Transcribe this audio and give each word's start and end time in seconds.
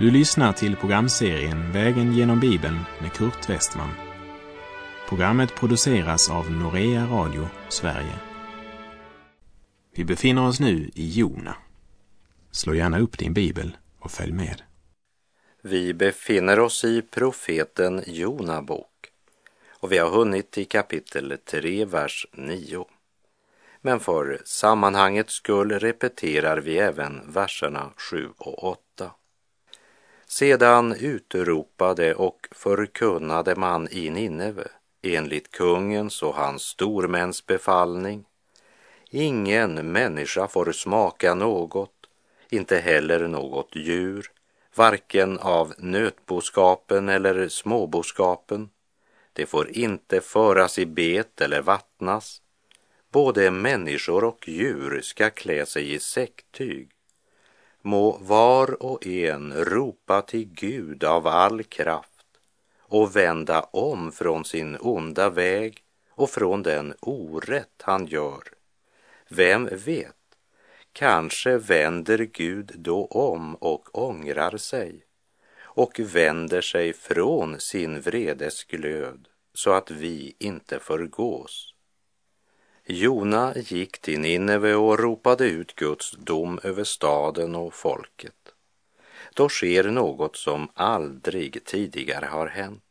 Du 0.00 0.10
lyssnar 0.10 0.52
till 0.52 0.76
programserien 0.76 1.72
Vägen 1.72 2.12
genom 2.12 2.40
Bibeln 2.40 2.78
med 3.00 3.12
Kurt 3.12 3.48
Westman. 3.48 3.90
Programmet 5.08 5.54
produceras 5.54 6.30
av 6.30 6.50
Norea 6.50 7.06
Radio 7.06 7.48
Sverige. 7.68 8.18
Vi 9.94 10.04
befinner 10.04 10.46
oss 10.46 10.60
nu 10.60 10.90
i 10.94 11.10
Jona. 11.10 11.56
Slå 12.50 12.74
gärna 12.74 12.98
upp 12.98 13.18
din 13.18 13.32
bibel 13.32 13.76
och 13.98 14.10
följ 14.10 14.32
med. 14.32 14.62
Vi 15.62 15.94
befinner 15.94 16.60
oss 16.60 16.84
i 16.84 17.02
profeten 17.02 18.02
Jona 18.06 18.62
bok 18.62 19.08
och 19.70 19.92
vi 19.92 19.98
har 19.98 20.10
hunnit 20.10 20.50
till 20.50 20.68
kapitel 20.68 21.38
3, 21.44 21.84
vers 21.84 22.26
9. 22.32 22.84
Men 23.80 24.00
för 24.00 24.40
sammanhangets 24.44 25.34
skull 25.34 25.72
repeterar 25.72 26.58
vi 26.58 26.78
även 26.78 27.32
verserna 27.32 27.90
7 27.96 28.28
och 28.38 28.64
8. 28.64 28.89
Sedan 30.30 30.92
utropade 30.92 32.14
och 32.14 32.48
förkunnade 32.50 33.56
man 33.56 33.88
i 33.90 34.10
Nineve 34.10 34.68
enligt 35.02 35.50
kungens 35.50 36.22
och 36.22 36.34
hans 36.34 36.62
stormäns 36.62 37.46
befallning. 37.46 38.24
Ingen 39.10 39.92
människa 39.92 40.48
får 40.48 40.72
smaka 40.72 41.34
något, 41.34 42.06
inte 42.50 42.78
heller 42.78 43.28
något 43.28 43.76
djur, 43.76 44.30
varken 44.74 45.38
av 45.38 45.74
nötboskapen 45.78 47.08
eller 47.08 47.48
småboskapen. 47.48 48.70
Det 49.32 49.46
får 49.46 49.70
inte 49.70 50.20
föras 50.20 50.78
i 50.78 50.86
bet 50.86 51.40
eller 51.40 51.62
vattnas. 51.62 52.42
Både 53.12 53.50
människor 53.50 54.24
och 54.24 54.48
djur 54.48 55.00
ska 55.02 55.30
klä 55.30 55.66
sig 55.66 55.94
i 55.94 55.98
säcktyg 55.98 56.90
må 57.82 58.18
var 58.20 58.82
och 58.82 59.06
en 59.06 59.52
ropa 59.52 60.22
till 60.22 60.44
Gud 60.44 61.04
av 61.04 61.26
all 61.26 61.62
kraft 61.62 62.26
och 62.80 63.16
vända 63.16 63.60
om 63.60 64.12
från 64.12 64.44
sin 64.44 64.76
onda 64.80 65.30
väg 65.30 65.82
och 66.10 66.30
från 66.30 66.62
den 66.62 66.94
orätt 67.00 67.82
han 67.82 68.06
gör. 68.06 68.42
Vem 69.28 69.68
vet, 69.72 70.16
kanske 70.92 71.58
vänder 71.58 72.18
Gud 72.18 72.72
då 72.74 73.06
om 73.06 73.54
och 73.54 73.98
ångrar 73.98 74.56
sig 74.56 75.04
och 75.62 76.00
vänder 76.00 76.60
sig 76.60 76.92
från 76.92 77.60
sin 77.60 78.00
vredesglöd 78.00 79.28
så 79.54 79.72
att 79.72 79.90
vi 79.90 80.36
inte 80.38 80.78
förgås. 80.78 81.74
Jona 82.84 83.54
gick 83.56 83.98
till 83.98 84.20
Nineve 84.20 84.74
och 84.74 84.98
ropade 84.98 85.44
ut 85.44 85.74
Guds 85.74 86.10
dom 86.10 86.60
över 86.62 86.84
staden 86.84 87.54
och 87.54 87.74
folket. 87.74 88.54
Då 89.34 89.48
sker 89.48 89.84
något 89.84 90.36
som 90.36 90.68
aldrig 90.74 91.64
tidigare 91.64 92.26
har 92.26 92.46
hänt. 92.46 92.82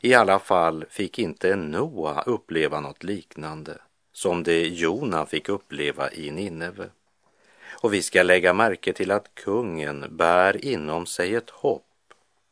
I 0.00 0.14
alla 0.14 0.38
fall 0.38 0.84
fick 0.90 1.18
inte 1.18 1.56
Noa 1.56 2.22
uppleva 2.22 2.80
något 2.80 3.04
liknande 3.04 3.78
som 4.12 4.42
det 4.42 4.68
Jona 4.68 5.26
fick 5.26 5.48
uppleva 5.48 6.12
i 6.12 6.30
Nineve. 6.30 6.90
Och 7.70 7.94
vi 7.94 8.02
ska 8.02 8.22
lägga 8.22 8.52
märke 8.52 8.92
till 8.92 9.10
att 9.10 9.34
kungen 9.34 10.16
bär 10.16 10.64
inom 10.64 11.06
sig 11.06 11.34
ett 11.34 11.50
hopp 11.50 11.84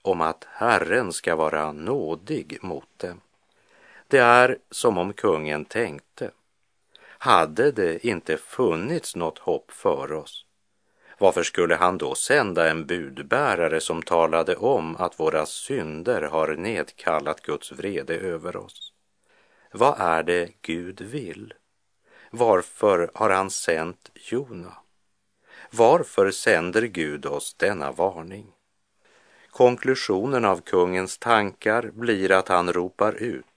om 0.03 0.20
att 0.20 0.47
Herren 0.51 1.13
ska 1.13 1.37
vara 1.37 1.73
nådig 1.73 2.59
mot 2.63 2.89
dem. 2.97 3.20
Det 4.09 4.19
är 4.19 4.59
som 4.70 4.98
om 4.98 5.13
kungen 5.13 5.65
tänkte 5.65 6.31
hade 7.19 7.73
det 7.73 8.07
inte 8.07 8.36
funnits 8.36 9.17
något 9.17 9.39
hopp 9.39 9.70
för 9.70 10.13
oss, 10.13 10.46
varför 11.18 11.42
skulle 11.42 11.74
han 11.74 11.98
då 11.98 12.14
sända 12.14 12.70
en 12.70 12.86
budbärare 12.86 13.80
som 13.80 14.02
talade 14.02 14.57
om 14.57 14.96
att 14.96 15.20
våra 15.20 15.46
synder 15.46 16.23
har 16.23 16.57
nedkallat 16.57 17.41
Guds 17.41 17.73
vrede 17.73 18.17
över 18.17 18.57
oss? 18.57 18.92
Vad 19.73 20.01
är 20.01 20.23
det 20.23 20.51
Gud 20.63 21.01
vill? 21.01 21.55
Varför 22.30 23.11
har 23.14 23.30
han 23.30 23.51
sänt 23.51 24.11
Jona? 24.14 24.73
Varför 25.70 26.30
sänder 26.30 26.83
Gud 26.83 27.27
oss 27.27 27.55
denna 27.55 27.92
varning? 27.92 28.52
Konklusionen 29.51 30.45
av 30.45 30.61
kungens 30.61 31.18
tankar 31.18 31.91
blir 31.95 32.33
att 32.33 32.48
han 32.48 32.73
ropar 32.73 33.12
ut 33.12 33.55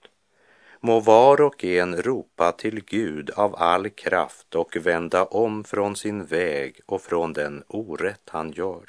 må 0.80 1.00
var 1.00 1.42
och 1.42 1.64
en 1.64 2.02
ropa 2.02 2.52
till 2.52 2.84
Gud 2.86 3.30
av 3.30 3.56
all 3.56 3.90
kraft 3.90 4.56
och 4.56 4.76
vända 4.76 5.26
om 5.26 5.64
från 5.64 5.96
sin 5.96 6.26
väg 6.26 6.80
och 6.86 7.02
från 7.02 7.34
den 7.34 7.64
orätt 7.68 8.30
han 8.30 8.52
gör. 8.52 8.84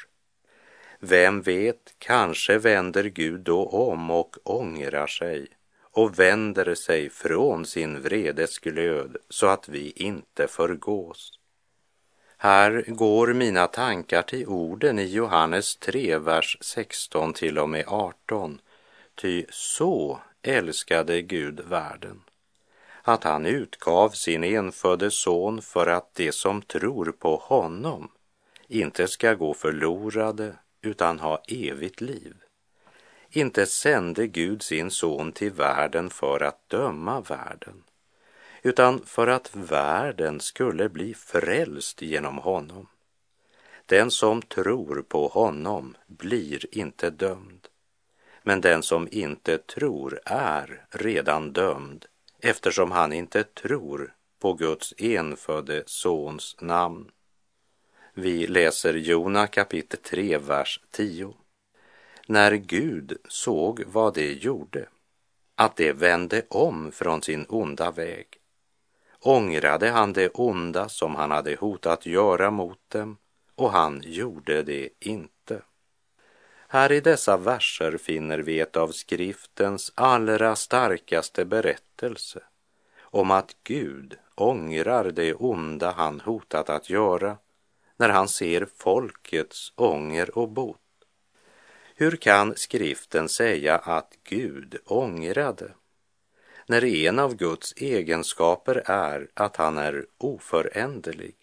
Vem 0.99 1.43
vet, 1.43 1.95
kanske 1.99 2.59
vänder 2.59 3.05
Gud 3.05 3.41
då 3.41 3.67
om 3.67 4.11
och 4.11 4.37
ångrar 4.45 5.07
sig 5.07 5.47
och 5.93 6.19
vänder 6.19 6.75
sig 6.75 7.11
från 7.11 7.67
sin 7.67 8.03
vredesglöd 8.03 9.17
så 9.29 9.47
att 9.47 9.69
vi 9.69 9.91
inte 9.97 10.47
förgås. 10.49 11.33
Här 12.37 12.85
går 12.89 13.35
mina 13.35 13.67
tankar 13.67 14.23
till 14.23 14.47
orden 14.47 14.99
i 14.99 15.05
Johannes 15.05 15.77
3, 15.77 16.19
vers 16.19 16.59
16 16.61 17.33
till 17.33 17.59
och 17.59 17.69
med 17.69 17.85
18. 17.87 18.61
Ty 19.15 19.45
så 19.51 20.21
älskade 20.43 21.23
Gud 21.23 21.61
världen, 21.61 22.23
att 23.03 23.25
han 23.25 23.47
utgav 23.47 24.11
sin 24.11 24.45
enfödde 24.45 25.11
son 25.11 25.63
för 25.63 25.87
att 25.87 26.15
de 26.15 26.33
som 26.33 26.63
tror 26.63 27.13
på 27.13 27.37
honom 27.37 28.11
inte 28.69 29.09
ska 29.09 29.35
gå 29.35 29.55
förlorade 29.55 30.55
utan 30.83 31.19
ha 31.19 31.43
evigt 31.49 32.01
liv. 32.01 32.35
Inte 33.31 33.67
sände 33.67 34.27
Gud 34.27 34.63
sin 34.63 34.91
son 34.91 35.33
till 35.33 35.53
världen 35.53 36.11
för 36.11 36.43
att 36.43 36.69
döma 36.69 37.21
världen, 37.21 37.83
utan 38.63 39.03
för 39.07 39.27
att 39.27 39.57
världen 39.57 40.41
skulle 40.41 40.89
bli 40.89 41.15
frälst 41.15 42.03
genom 42.03 42.39
honom. 42.39 42.87
Den 43.87 44.11
som 44.11 44.43
tror 44.43 45.05
på 45.09 45.29
honom 45.29 45.97
blir 46.07 46.79
inte 46.79 47.11
dömd. 47.11 47.70
Men 48.51 48.61
den 48.61 48.83
som 48.83 49.09
inte 49.11 49.59
tror 49.59 50.21
är 50.25 50.85
redan 50.91 51.53
dömd 51.53 52.07
eftersom 52.41 52.91
han 52.91 53.13
inte 53.13 53.45
tror 53.45 54.15
på 54.41 54.53
Guds 54.53 54.95
enfödde 54.99 55.83
sons 55.87 56.57
namn. 56.61 57.11
Vi 58.15 58.47
läser 58.47 58.95
Jona 58.95 59.47
kapitel 59.47 60.01
3, 60.01 60.39
vers 60.39 60.81
10. 60.91 61.35
När 62.27 62.53
Gud 62.53 63.19
såg 63.29 63.83
vad 63.87 64.15
de 64.15 64.33
gjorde, 64.33 64.89
att 65.55 65.77
de 65.77 65.93
vände 65.93 66.43
om 66.49 66.93
från 66.93 67.23
sin 67.23 67.47
onda 67.49 67.91
väg, 67.91 68.27
ångrade 69.21 69.91
han 69.91 70.13
det 70.13 70.29
onda 70.29 70.89
som 70.89 71.15
han 71.15 71.31
hade 71.31 71.57
hotat 71.57 72.07
göra 72.07 72.51
mot 72.51 72.91
dem 72.91 73.17
och 73.55 73.73
han 73.73 74.03
gjorde 74.05 74.63
det 74.63 74.89
inte. 75.01 75.40
Här 76.73 76.93
i 76.93 77.01
dessa 77.01 77.37
verser 77.37 77.97
finner 77.97 78.39
vi 78.39 78.61
ett 78.61 78.77
av 78.77 78.89
skriftens 78.89 79.93
allra 79.95 80.57
starkaste 80.57 81.45
berättelse 81.45 82.43
om 83.01 83.31
att 83.31 83.57
Gud 83.65 84.19
ångrar 84.35 85.11
det 85.11 85.35
onda 85.35 85.91
han 85.91 86.21
hotat 86.21 86.71
att 86.71 86.91
göra 86.91 87.37
när 87.97 88.09
han 88.09 88.29
ser 88.29 88.67
folkets 88.77 89.73
ånger 89.77 90.39
och 90.39 90.49
bot. 90.49 90.79
Hur 91.95 92.17
kan 92.17 92.57
skriften 92.57 93.29
säga 93.29 93.79
att 93.79 94.13
Gud 94.25 94.77
ångrade 94.87 95.73
när 96.67 96.85
en 96.85 97.19
av 97.19 97.37
Guds 97.37 97.75
egenskaper 97.77 98.83
är 98.87 99.29
att 99.35 99.57
han 99.57 99.79
är 99.79 100.07
oföränderlig? 100.19 101.40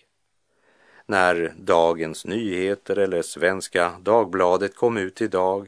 När 1.07 1.53
Dagens 1.57 2.25
Nyheter 2.25 2.97
eller 2.97 3.21
Svenska 3.21 3.93
Dagbladet 4.01 4.75
kom 4.75 4.97
ut 4.97 5.21
idag 5.21 5.67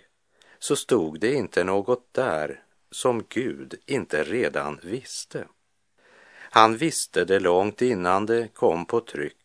så 0.59 0.75
stod 0.75 1.19
det 1.19 1.33
inte 1.33 1.63
något 1.63 2.13
där 2.13 2.63
som 2.91 3.23
Gud 3.29 3.75
inte 3.85 4.23
redan 4.23 4.79
visste. 4.83 5.47
Han 6.51 6.77
visste 6.77 7.25
det 7.25 7.39
långt 7.39 7.81
innan 7.81 8.25
det 8.25 8.47
kom 8.53 8.85
på 8.85 8.99
tryck 8.99 9.35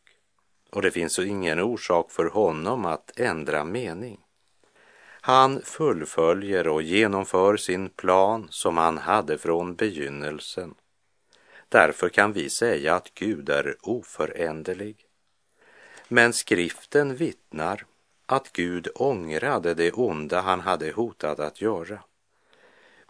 och 0.71 0.83
det 0.83 0.91
finns 0.91 1.19
ingen 1.19 1.61
orsak 1.61 2.11
för 2.11 2.25
honom 2.25 2.85
att 2.85 3.21
ändra 3.21 3.65
mening. 3.65 4.21
Han 5.21 5.63
fullföljer 5.63 6.69
och 6.69 6.83
genomför 6.83 7.57
sin 7.57 7.89
plan 7.89 8.47
som 8.51 8.77
han 8.77 8.99
hade 8.99 9.39
från 9.39 9.75
begynnelsen. 9.75 10.75
Därför 11.69 12.09
kan 12.09 12.33
vi 12.33 12.51
säga 12.51 12.95
att 12.95 13.15
Gud 13.15 13.49
är 13.49 13.77
oföränderlig. 13.83 14.97
Men 16.09 16.33
skriften 16.33 17.17
vittnar 17.17 17.85
att 18.27 18.53
Gud 18.53 18.89
ångrade 18.95 19.75
det 19.75 19.93
onda 19.93 20.41
han 20.41 20.61
hade 20.61 20.91
hotat 20.91 21.41
att 21.41 21.61
göra. 21.61 21.99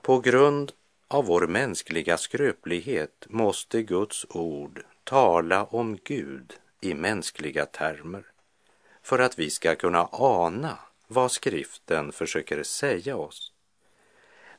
På 0.02 0.20
grund 0.20 0.72
av 1.08 1.24
vår 1.26 1.46
mänskliga 1.46 2.18
skröplighet 2.18 3.26
måste 3.28 3.82
Guds 3.82 4.26
ord 4.28 4.84
tala 5.04 5.64
om 5.64 5.98
Gud 6.04 6.52
i 6.80 6.94
mänskliga 6.94 7.66
termer 7.66 8.24
för 9.02 9.18
att 9.18 9.38
vi 9.38 9.50
ska 9.50 9.74
kunna 9.74 10.08
ana 10.12 10.78
vad 11.06 11.32
skriften 11.32 12.12
försöker 12.12 12.62
säga 12.62 13.16
oss. 13.16 13.52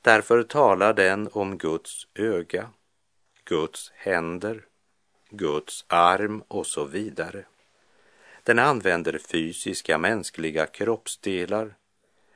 Därför 0.01 0.43
talar 0.43 0.93
den 0.93 1.29
om 1.31 1.57
Guds 1.57 2.07
öga, 2.15 2.69
Guds 3.43 3.91
händer, 3.95 4.65
Guds 5.29 5.85
arm 5.88 6.43
och 6.47 6.67
så 6.67 6.85
vidare. 6.85 7.45
Den 8.45 8.59
använder 8.59 9.18
fysiska 9.18 9.97
mänskliga 9.97 10.65
kroppsdelar 10.65 11.75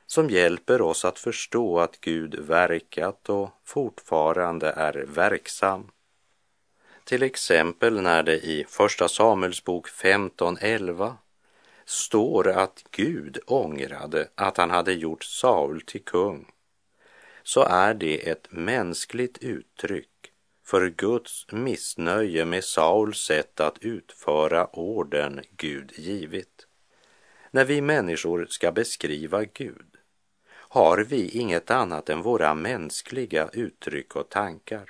som 0.06 0.30
hjälper 0.30 0.80
oss 0.82 1.04
att 1.04 1.18
förstå 1.18 1.78
att 1.80 2.00
Gud 2.00 2.34
verkat 2.34 3.28
och 3.28 3.50
fortfarande 3.64 4.70
är 4.70 5.04
verksam. 5.08 5.90
Till 7.04 7.22
exempel 7.22 8.02
när 8.02 8.22
det 8.22 8.38
i 8.38 8.64
Första 8.68 9.08
Samuelsbok 9.08 9.88
15.11 9.88 11.14
står 11.84 12.48
att 12.48 12.84
Gud 12.90 13.38
ångrade 13.46 14.28
att 14.34 14.56
han 14.56 14.70
hade 14.70 14.92
gjort 14.92 15.24
Saul 15.24 15.80
till 15.80 16.04
kung, 16.04 16.46
så 17.42 17.62
är 17.62 17.94
det 17.94 18.28
ett 18.30 18.46
mänskligt 18.50 19.38
uttryck 19.38 20.19
för 20.70 20.88
Guds 20.88 21.46
missnöje 21.52 22.44
med 22.44 22.64
Sauls 22.64 23.18
sätt 23.18 23.60
att 23.60 23.78
utföra 23.78 24.76
orden 24.76 25.40
Gud 25.56 25.92
givit. 25.96 26.66
När 27.50 27.64
vi 27.64 27.80
människor 27.80 28.46
ska 28.50 28.72
beskriva 28.72 29.44
Gud 29.44 29.96
har 30.52 30.98
vi 30.98 31.28
inget 31.28 31.70
annat 31.70 32.08
än 32.08 32.22
våra 32.22 32.54
mänskliga 32.54 33.50
uttryck 33.52 34.16
och 34.16 34.28
tankar. 34.28 34.84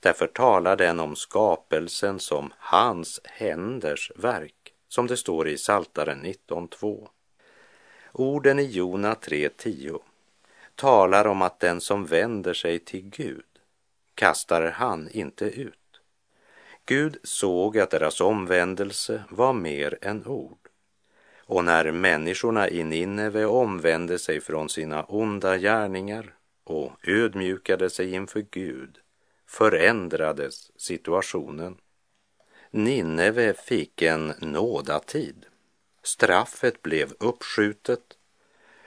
Därför 0.00 0.26
talar 0.26 0.76
den 0.76 1.00
om 1.00 1.16
skapelsen 1.16 2.18
som 2.18 2.52
hans 2.58 3.20
händers 3.24 4.12
verk, 4.16 4.74
som 4.88 5.06
det 5.06 5.16
står 5.16 5.48
i 5.48 5.58
Saltaren 5.58 6.24
19.2. 6.24 7.08
Orden 8.12 8.58
i 8.58 8.64
Jona 8.64 9.14
3.10 9.14 9.98
talar 10.74 11.26
om 11.26 11.42
att 11.42 11.60
den 11.60 11.80
som 11.80 12.06
vänder 12.06 12.54
sig 12.54 12.78
till 12.78 13.02
Gud 13.02 13.51
kastar 14.14 14.70
han 14.70 15.08
inte 15.10 15.44
ut. 15.44 15.78
Gud 16.86 17.16
såg 17.22 17.78
att 17.78 17.90
deras 17.90 18.20
omvändelse 18.20 19.24
var 19.28 19.52
mer 19.52 19.98
än 20.02 20.26
ord. 20.26 20.68
Och 21.38 21.64
när 21.64 21.92
människorna 21.92 22.68
i 22.68 22.84
Nineve 22.84 23.44
omvände 23.44 24.18
sig 24.18 24.40
från 24.40 24.68
sina 24.68 25.02
onda 25.02 25.58
gärningar 25.58 26.34
och 26.64 26.92
ödmjukade 27.02 27.90
sig 27.90 28.12
inför 28.14 28.46
Gud 28.50 28.98
förändrades 29.46 30.80
situationen. 30.80 31.76
Nineve 32.70 33.54
fick 33.54 34.02
en 34.02 34.32
nådatid. 34.40 35.46
Straffet 36.02 36.82
blev 36.82 37.12
uppskjutet 37.18 38.16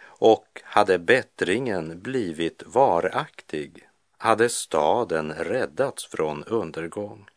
och 0.02 0.62
hade 0.64 1.00
bättringen 1.00 2.02
blivit 2.02 2.64
varaktig 2.66 3.90
hade 4.18 4.50
staden 4.50 5.34
räddats 5.34 6.06
från 6.06 6.44
undergång. 6.44 7.30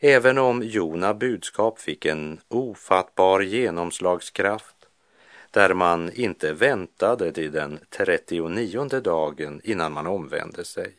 Även 0.00 0.38
om 0.38 0.62
Jona 0.62 1.14
budskap 1.14 1.78
fick 1.78 2.06
en 2.06 2.40
ofattbar 2.48 3.40
genomslagskraft 3.40 4.74
där 5.50 5.74
man 5.74 6.12
inte 6.12 6.52
väntade 6.52 7.32
till 7.32 7.52
den 7.52 7.78
39 7.90 9.00
dagen 9.00 9.60
innan 9.64 9.92
man 9.92 10.06
omvände 10.06 10.64
sig, 10.64 10.96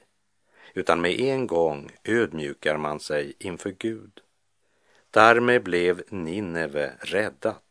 utan 0.73 1.01
med 1.01 1.19
en 1.19 1.47
gång 1.47 1.91
ödmjukar 2.03 2.77
man 2.77 2.99
sig 2.99 3.33
inför 3.39 3.71
Gud. 3.71 4.21
Därmed 5.11 5.63
blev 5.63 6.03
Nineve 6.09 6.93
räddat. 6.99 7.63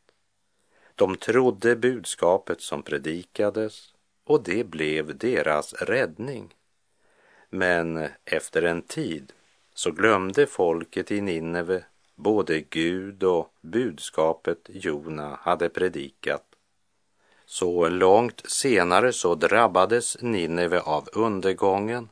De 0.94 1.16
trodde 1.16 1.76
budskapet 1.76 2.60
som 2.60 2.82
predikades 2.82 3.94
och 4.24 4.42
det 4.42 4.64
blev 4.64 5.18
deras 5.18 5.72
räddning. 5.72 6.54
Men 7.56 8.08
efter 8.24 8.62
en 8.62 8.82
tid 8.82 9.32
så 9.74 9.90
glömde 9.90 10.46
folket 10.46 11.10
i 11.10 11.20
Nineve 11.20 11.84
både 12.14 12.60
Gud 12.60 13.22
och 13.22 13.54
budskapet 13.60 14.58
Jona 14.68 15.38
hade 15.42 15.68
predikat. 15.68 16.44
Så 17.46 17.88
långt 17.88 18.50
senare 18.50 19.12
så 19.12 19.34
drabbades 19.34 20.16
Nineve 20.22 20.80
av 20.80 21.08
undergången 21.12 22.08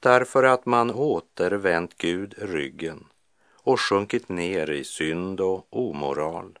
därför 0.00 0.42
att 0.42 0.66
man 0.66 0.90
återvänt 0.90 1.98
Gud 1.98 2.34
ryggen 2.38 3.06
och 3.54 3.80
sjunkit 3.80 4.28
ner 4.28 4.70
i 4.70 4.84
synd 4.84 5.40
och 5.40 5.66
omoral. 5.70 6.58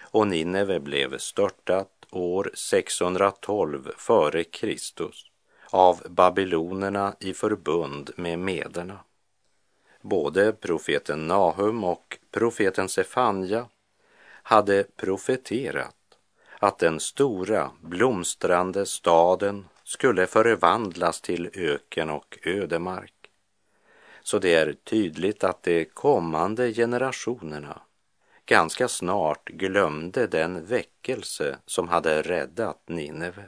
Och 0.00 0.26
Nineve 0.26 0.80
blev 0.80 1.18
störtat 1.18 2.06
år 2.10 2.50
612 2.54 3.92
före 3.96 4.44
Kristus 4.44 5.29
av 5.70 6.02
babylonerna 6.08 7.16
i 7.20 7.34
förbund 7.34 8.10
med 8.16 8.38
mederna. 8.38 8.98
Både 10.00 10.52
profeten 10.52 11.26
Nahum 11.26 11.84
och 11.84 12.18
profeten 12.30 12.88
Sefanja 12.88 13.66
hade 14.42 14.84
profeterat 14.96 15.96
att 16.58 16.78
den 16.78 17.00
stora 17.00 17.70
blomstrande 17.80 18.86
staden 18.86 19.68
skulle 19.84 20.26
förvandlas 20.26 21.20
till 21.20 21.50
öken 21.54 22.10
och 22.10 22.38
ödemark. 22.42 23.14
Så 24.22 24.38
det 24.38 24.54
är 24.54 24.72
tydligt 24.72 25.44
att 25.44 25.62
de 25.62 25.84
kommande 25.84 26.72
generationerna 26.72 27.82
ganska 28.46 28.88
snart 28.88 29.48
glömde 29.48 30.26
den 30.26 30.66
väckelse 30.66 31.58
som 31.66 31.88
hade 31.88 32.22
räddat 32.22 32.82
Nineve. 32.86 33.44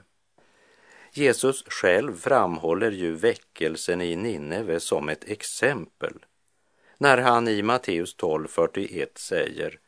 Jesus 1.14 1.64
själv 1.66 2.16
framhåller 2.16 2.90
ju 2.90 3.12
väckelsen 3.12 4.00
i 4.00 4.16
Nineve 4.16 4.80
som 4.80 5.08
ett 5.08 5.24
exempel 5.24 6.14
när 6.98 7.18
han 7.18 7.48
i 7.48 7.62
Matteus 7.62 8.16
12.41 8.16 9.06
säger 9.14 9.78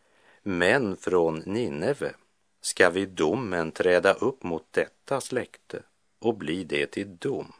Men 0.42 0.96
från 0.96 1.42
Nineve 1.46 2.14
ska 2.60 2.90
vid 2.90 3.08
domen 3.08 3.72
träda 3.72 4.12
upp 4.12 4.42
mot 4.42 4.66
detta 4.70 5.20
släkte 5.20 5.82
och 6.18 6.36
bli 6.36 6.64
det 6.64 6.86
till 6.86 7.16
dom 7.16 7.52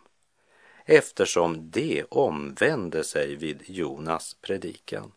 eftersom 0.84 1.70
det 1.70 2.04
omvände 2.08 3.04
sig 3.04 3.36
vid 3.36 3.62
Jonas 3.66 4.36
predikan. 4.40 5.12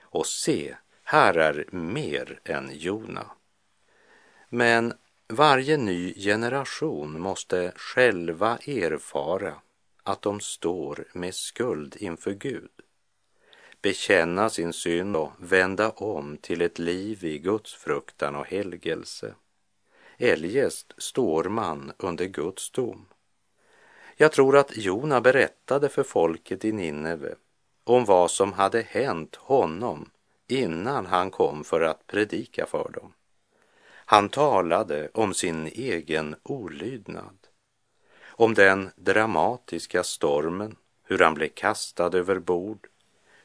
Och 0.00 0.26
se, 0.26 0.76
här 1.02 1.34
är 1.34 1.66
mer 1.70 2.40
än 2.44 2.70
Jona. 2.72 3.26
Men 4.48 4.94
varje 5.28 5.76
ny 5.76 6.14
generation 6.14 7.20
måste 7.20 7.72
själva 7.76 8.58
erfara 8.66 9.54
att 10.02 10.22
de 10.22 10.40
står 10.40 11.04
med 11.12 11.34
skuld 11.34 11.96
inför 11.96 12.32
Gud, 12.32 12.70
bekänna 13.82 14.50
sin 14.50 14.72
synd 14.72 15.16
och 15.16 15.32
vända 15.38 15.90
om 15.90 16.36
till 16.36 16.62
ett 16.62 16.78
liv 16.78 17.24
i 17.24 17.38
Guds 17.38 17.74
fruktan 17.74 18.34
och 18.34 18.46
helgelse. 18.46 19.34
Eljest 20.18 20.94
står 20.98 21.44
man 21.44 21.92
under 21.96 22.26
Guds 22.26 22.70
dom. 22.70 23.06
Jag 24.16 24.32
tror 24.32 24.56
att 24.56 24.76
Jona 24.76 25.20
berättade 25.20 25.88
för 25.88 26.02
folket 26.02 26.64
i 26.64 26.72
Nineve 26.72 27.34
om 27.84 28.04
vad 28.04 28.30
som 28.30 28.52
hade 28.52 28.80
hänt 28.82 29.36
honom 29.36 30.10
innan 30.48 31.06
han 31.06 31.30
kom 31.30 31.64
för 31.64 31.80
att 31.80 32.06
predika 32.06 32.66
för 32.66 32.90
dem. 32.94 33.12
Han 34.12 34.28
talade 34.28 35.08
om 35.14 35.34
sin 35.34 35.66
egen 35.66 36.36
olydnad, 36.42 37.38
om 38.24 38.54
den 38.54 38.90
dramatiska 38.96 40.04
stormen, 40.04 40.76
hur 41.04 41.18
han 41.18 41.34
blev 41.34 41.48
kastad 41.48 42.18
över 42.18 42.38
bord, 42.38 42.86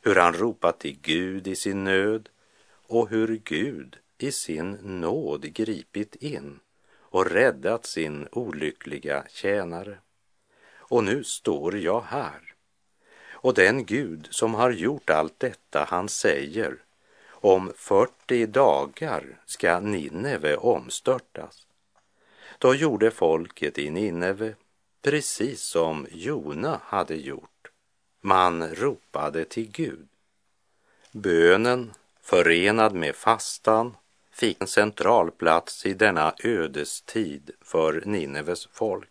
hur 0.01 0.15
han 0.15 0.33
ropat 0.33 0.79
till 0.79 0.99
Gud 1.01 1.47
i 1.47 1.55
sin 1.55 1.83
nöd 1.83 2.29
och 2.87 3.09
hur 3.09 3.41
Gud 3.43 3.97
i 4.17 4.31
sin 4.31 4.71
nåd 4.71 5.53
gripit 5.53 6.15
in 6.15 6.59
och 6.99 7.25
räddat 7.25 7.85
sin 7.85 8.27
olyckliga 8.31 9.23
tjänare. 9.29 9.97
Och 10.75 11.03
nu 11.03 11.23
står 11.23 11.77
jag 11.77 12.01
här. 12.01 12.53
Och 13.29 13.53
den 13.53 13.85
Gud 13.85 14.27
som 14.31 14.53
har 14.53 14.71
gjort 14.71 15.09
allt 15.09 15.39
detta, 15.39 15.85
han 15.89 16.09
säger 16.09 16.77
om 17.41 17.73
40 17.75 18.45
dagar 18.45 19.41
ska 19.45 19.79
Nineve 19.79 20.55
omstörtas. 20.55 21.67
Då 22.57 22.75
gjorde 22.75 23.11
folket 23.11 23.77
i 23.77 23.89
Nineve 23.89 24.55
precis 25.01 25.61
som 25.61 26.07
Jona 26.11 26.81
hade 26.83 27.15
gjort. 27.15 27.71
Man 28.21 28.75
ropade 28.75 29.45
till 29.45 29.71
Gud. 29.71 30.07
Bönen, 31.11 31.93
förenad 32.21 32.93
med 32.93 33.15
fastan, 33.15 33.95
fick 34.31 34.61
en 34.61 34.67
central 34.67 35.31
plats 35.31 35.85
i 35.85 35.93
denna 35.93 36.33
ödestid 36.43 37.51
för 37.61 38.01
Nineves 38.05 38.67
folk. 38.71 39.09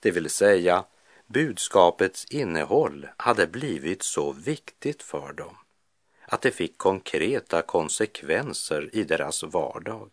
Det 0.00 0.10
vill 0.10 0.30
säga, 0.30 0.84
budskapets 1.26 2.24
innehåll 2.24 3.08
hade 3.16 3.46
blivit 3.46 4.02
så 4.02 4.32
viktigt 4.32 5.02
för 5.02 5.32
dem 5.32 5.56
att 6.28 6.42
det 6.42 6.50
fick 6.50 6.78
konkreta 6.78 7.62
konsekvenser 7.62 8.90
i 8.92 9.04
deras 9.04 9.42
vardag. 9.42 10.10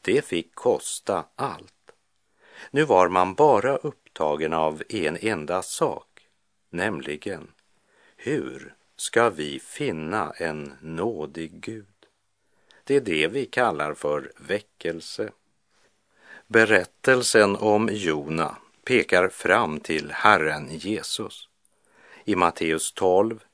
det 0.00 0.24
fick 0.24 0.54
kosta 0.54 1.24
allt. 1.36 1.92
Nu 2.70 2.84
var 2.84 3.08
man 3.08 3.34
bara 3.34 3.76
upptagen 3.76 4.52
av 4.52 4.82
en 4.88 5.16
enda 5.20 5.62
sak, 5.62 6.28
nämligen 6.70 7.50
hur 8.16 8.74
ska 8.96 9.30
vi 9.30 9.60
finna 9.60 10.32
en 10.36 10.72
nådig 10.80 11.60
Gud? 11.60 11.86
Det 12.84 12.96
är 12.96 13.00
det 13.00 13.28
vi 13.28 13.46
kallar 13.46 13.94
för 13.94 14.32
väckelse. 14.36 15.30
Berättelsen 16.46 17.56
om 17.56 17.88
Jona 17.92 18.56
pekar 18.84 19.28
fram 19.28 19.80
till 19.80 20.10
Herren 20.12 20.68
Jesus. 20.70 21.48
I 22.24 22.36
Matteus 22.36 22.92
12 22.92 23.44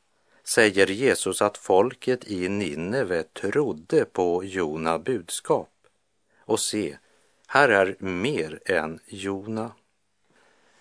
säger 0.45 0.87
Jesus 0.87 1.43
att 1.43 1.59
folket 1.59 2.25
i 2.31 2.49
Nineve 2.49 3.23
trodde 3.23 4.05
på 4.05 4.45
Jona 4.45 4.99
budskap. 4.99 5.71
Och 6.39 6.61
se, 6.61 6.99
här 7.47 7.69
är 7.69 7.97
mer 7.99 8.61
än 8.65 8.99
Jona. 9.07 9.73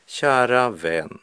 Kära 0.06 0.70
vän, 0.70 1.20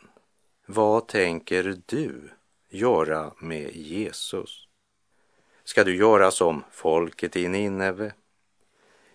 vad 0.66 1.09
tänker 1.09 1.76
du 1.87 2.30
göra 2.68 3.32
med 3.38 3.76
Jesus? 3.76 4.66
Ska 5.64 5.85
du 5.85 5.97
göra 5.97 6.30
som 6.30 6.64
folket 6.70 7.37
i 7.37 7.49
Nineve? 7.49 8.12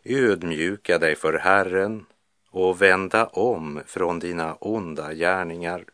Ödmjuka 0.04 0.98
dig 1.00 1.16
för 1.16 1.34
Herren 1.34 2.06
och 2.50 2.82
vända 2.82 3.26
om 3.26 3.82
från 3.86 4.20
dina 4.20 4.56
onda 4.56 5.14
gärningar. 5.14 5.86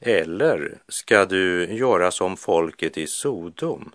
Eller 0.00 0.78
ska 0.88 1.24
du 1.24 1.74
göra 1.74 2.10
som 2.10 2.36
folket 2.36 2.98
i 2.98 3.06
Sodom 3.06 3.92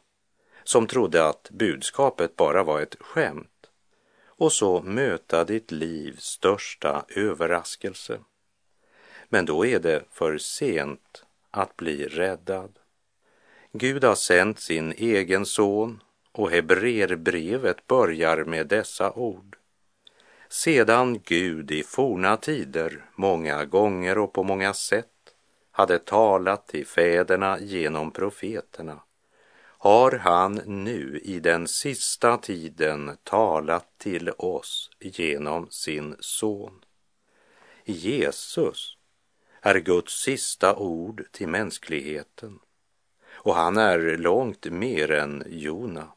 som 0.64 0.88
trodde 0.88 1.28
att 1.28 1.50
budskapet 1.50 2.36
bara 2.36 2.64
var 2.64 2.82
ett 2.82 2.96
skämt 3.00 3.70
och 4.26 4.52
så 4.52 4.82
möta 4.82 5.44
ditt 5.44 5.72
livs 5.72 6.24
största 6.24 7.06
överraskelse. 7.16 8.20
Men 9.30 9.46
då 9.46 9.66
är 9.66 9.80
det 9.80 10.04
för 10.12 10.38
sent 10.38 11.26
att 11.52 11.78
bli 11.78 12.08
räddad. 12.08 12.80
Gud 13.72 14.04
har 14.04 14.16
sänt 14.16 14.60
sin 14.60 14.92
egen 14.92 15.46
son 15.46 16.04
och 16.32 16.52
Hebreerbrevet 16.52 17.88
börjar 17.88 18.44
med 18.44 18.68
dessa 18.68 19.12
ord. 19.12 19.58
Sedan 20.50 21.20
Gud 21.24 21.72
i 21.72 21.84
forna 21.84 22.38
tider 22.38 23.06
många 23.16 23.66
gånger 23.66 24.18
och 24.18 24.34
på 24.34 24.44
många 24.44 24.74
sätt 24.74 25.13
hade 25.76 26.00
talat 26.00 26.68
till 26.68 26.88
fäderna 26.88 27.60
genom 27.60 28.12
profeterna 28.12 29.02
har 29.84 30.12
han 30.12 30.54
nu 30.66 31.20
i 31.24 31.40
den 31.40 31.68
sista 31.68 32.38
tiden 32.38 33.18
talat 33.24 33.98
till 33.98 34.30
oss 34.30 34.90
genom 35.00 35.70
sin 35.70 36.16
son. 36.20 36.86
Jesus 37.86 38.98
är 39.62 39.76
Guds 39.80 40.22
sista 40.22 40.76
ord 40.76 41.24
till 41.32 41.48
mänskligheten 41.48 42.60
och 43.32 43.56
han 43.56 43.78
är 43.78 44.18
långt 44.18 44.66
mer 44.66 45.12
än 45.12 45.44
Jona. 45.48 46.08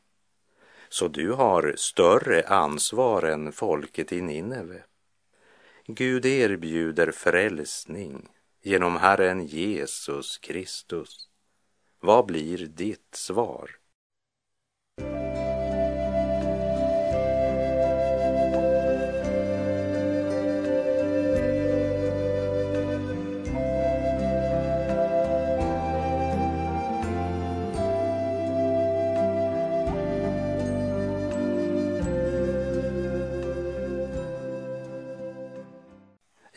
Så 0.88 1.08
du 1.08 1.32
har 1.32 1.74
större 1.76 2.42
ansvar 2.42 3.22
än 3.22 3.52
folket 3.52 4.12
i 4.12 4.20
Nineve. 4.20 4.82
Gud 5.86 6.26
erbjuder 6.26 7.10
frälsning 7.10 8.28
genom 8.66 8.96
Herren 8.96 9.46
Jesus 9.46 10.38
Kristus. 10.38 11.28
Vad 12.00 12.26
blir 12.26 12.58
ditt 12.58 13.14
svar? 13.14 13.70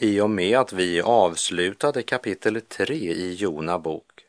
I 0.02 0.22
och 0.22 0.30
med 0.30 0.58
att 0.58 0.74
vi 0.74 1.02
avslutade 1.02 2.04
kapitel 2.04 2.62
3 2.62 2.96
i 2.96 3.34
Jona 3.34 3.80
bok 3.80 4.26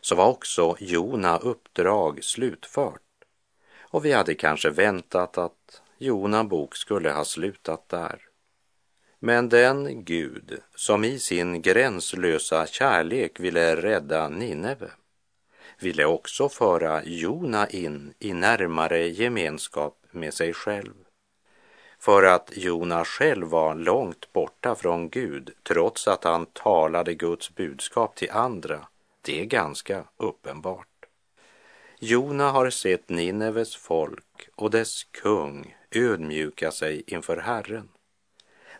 så 0.00 0.14
var 0.14 0.26
också 0.26 0.76
Jona 0.78 1.38
uppdrag 1.38 2.24
slutfört 2.24 3.00
och 3.80 4.04
vi 4.04 4.12
hade 4.12 4.34
kanske 4.34 4.70
väntat 4.70 5.38
att 5.38 5.82
Jona 5.98 6.44
bok 6.44 6.76
skulle 6.76 7.10
ha 7.10 7.24
slutat 7.24 7.88
där. 7.88 8.20
Men 9.18 9.48
den 9.48 10.04
Gud 10.04 10.60
som 10.74 11.04
i 11.04 11.18
sin 11.18 11.62
gränslösa 11.62 12.66
kärlek 12.66 13.40
ville 13.40 13.76
rädda 13.76 14.28
Nineve 14.28 14.90
ville 15.78 16.04
också 16.04 16.48
föra 16.48 17.04
Jona 17.04 17.68
in 17.68 18.14
i 18.18 18.32
närmare 18.32 19.08
gemenskap 19.08 20.06
med 20.10 20.34
sig 20.34 20.52
själv 20.52 21.03
för 22.04 22.22
att 22.22 22.50
Jona 22.56 23.04
själv 23.04 23.46
var 23.46 23.74
långt 23.74 24.32
borta 24.32 24.74
från 24.74 25.08
Gud 25.08 25.50
trots 25.62 26.08
att 26.08 26.24
han 26.24 26.46
talade 26.46 27.14
Guds 27.14 27.54
budskap 27.54 28.16
till 28.16 28.30
andra, 28.30 28.88
det 29.22 29.40
är 29.40 29.44
ganska 29.44 30.04
uppenbart. 30.16 31.06
Jona 31.98 32.50
har 32.50 32.70
sett 32.70 33.08
Nineves 33.08 33.76
folk 33.76 34.48
och 34.54 34.70
dess 34.70 35.04
kung 35.04 35.76
ödmjuka 35.90 36.70
sig 36.70 37.02
inför 37.06 37.36
Herren. 37.36 37.88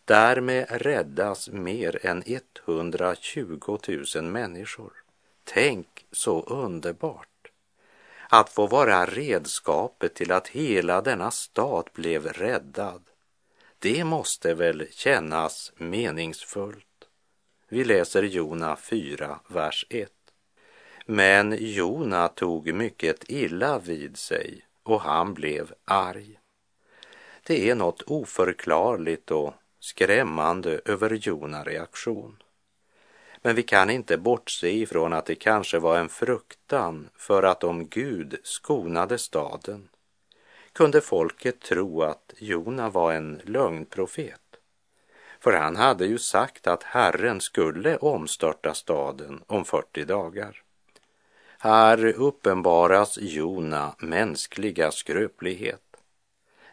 Därmed 0.04 0.66
räddas 0.70 1.48
mer 1.48 2.06
än 2.06 2.22
120 2.26 3.78
000 4.16 4.24
människor. 4.24 4.92
Tänk 5.44 6.06
så 6.12 6.42
underbart! 6.42 7.28
Att 8.28 8.50
få 8.50 8.66
vara 8.66 9.04
redskapet 9.04 10.14
till 10.14 10.32
att 10.32 10.48
hela 10.48 11.00
denna 11.00 11.30
stat 11.30 11.92
blev 11.92 12.26
räddad 12.26 13.02
det 13.84 14.04
måste 14.04 14.54
väl 14.54 14.86
kännas 14.90 15.72
meningsfullt. 15.76 17.08
Vi 17.68 17.84
läser 17.84 18.22
Jona 18.22 18.76
4, 18.76 19.40
vers 19.48 19.86
1. 19.90 20.10
Men 21.06 21.56
Jona 21.60 22.28
tog 22.28 22.74
mycket 22.74 23.30
illa 23.30 23.78
vid 23.78 24.16
sig 24.16 24.66
och 24.82 25.00
han 25.00 25.34
blev 25.34 25.72
arg. 25.84 26.38
Det 27.42 27.70
är 27.70 27.74
något 27.74 28.02
oförklarligt 28.02 29.30
och 29.30 29.54
skrämmande 29.80 30.80
över 30.84 31.10
Jona 31.10 31.64
reaktion. 31.64 32.42
Men 33.42 33.56
vi 33.56 33.62
kan 33.62 33.90
inte 33.90 34.18
bortse 34.18 34.70
ifrån 34.70 35.12
att 35.12 35.26
det 35.26 35.34
kanske 35.34 35.78
var 35.78 35.98
en 35.98 36.08
fruktan 36.08 37.08
för 37.16 37.42
att 37.42 37.64
om 37.64 37.88
Gud 37.88 38.36
skonade 38.42 39.18
staden 39.18 39.88
kunde 40.74 41.00
folket 41.00 41.60
tro 41.60 42.02
att 42.02 42.34
Jona 42.38 42.90
var 42.90 43.12
en 43.12 43.40
lögnprofet. 43.44 44.40
För 45.40 45.52
han 45.52 45.76
hade 45.76 46.06
ju 46.06 46.18
sagt 46.18 46.66
att 46.66 46.82
Herren 46.82 47.40
skulle 47.40 47.96
omstörta 47.96 48.74
staden 48.74 49.42
om 49.46 49.64
40 49.64 50.04
dagar. 50.04 50.62
Här 51.58 52.04
uppenbaras 52.04 53.18
Jona 53.20 53.94
mänskliga 53.98 54.90
skröplighet, 54.90 55.96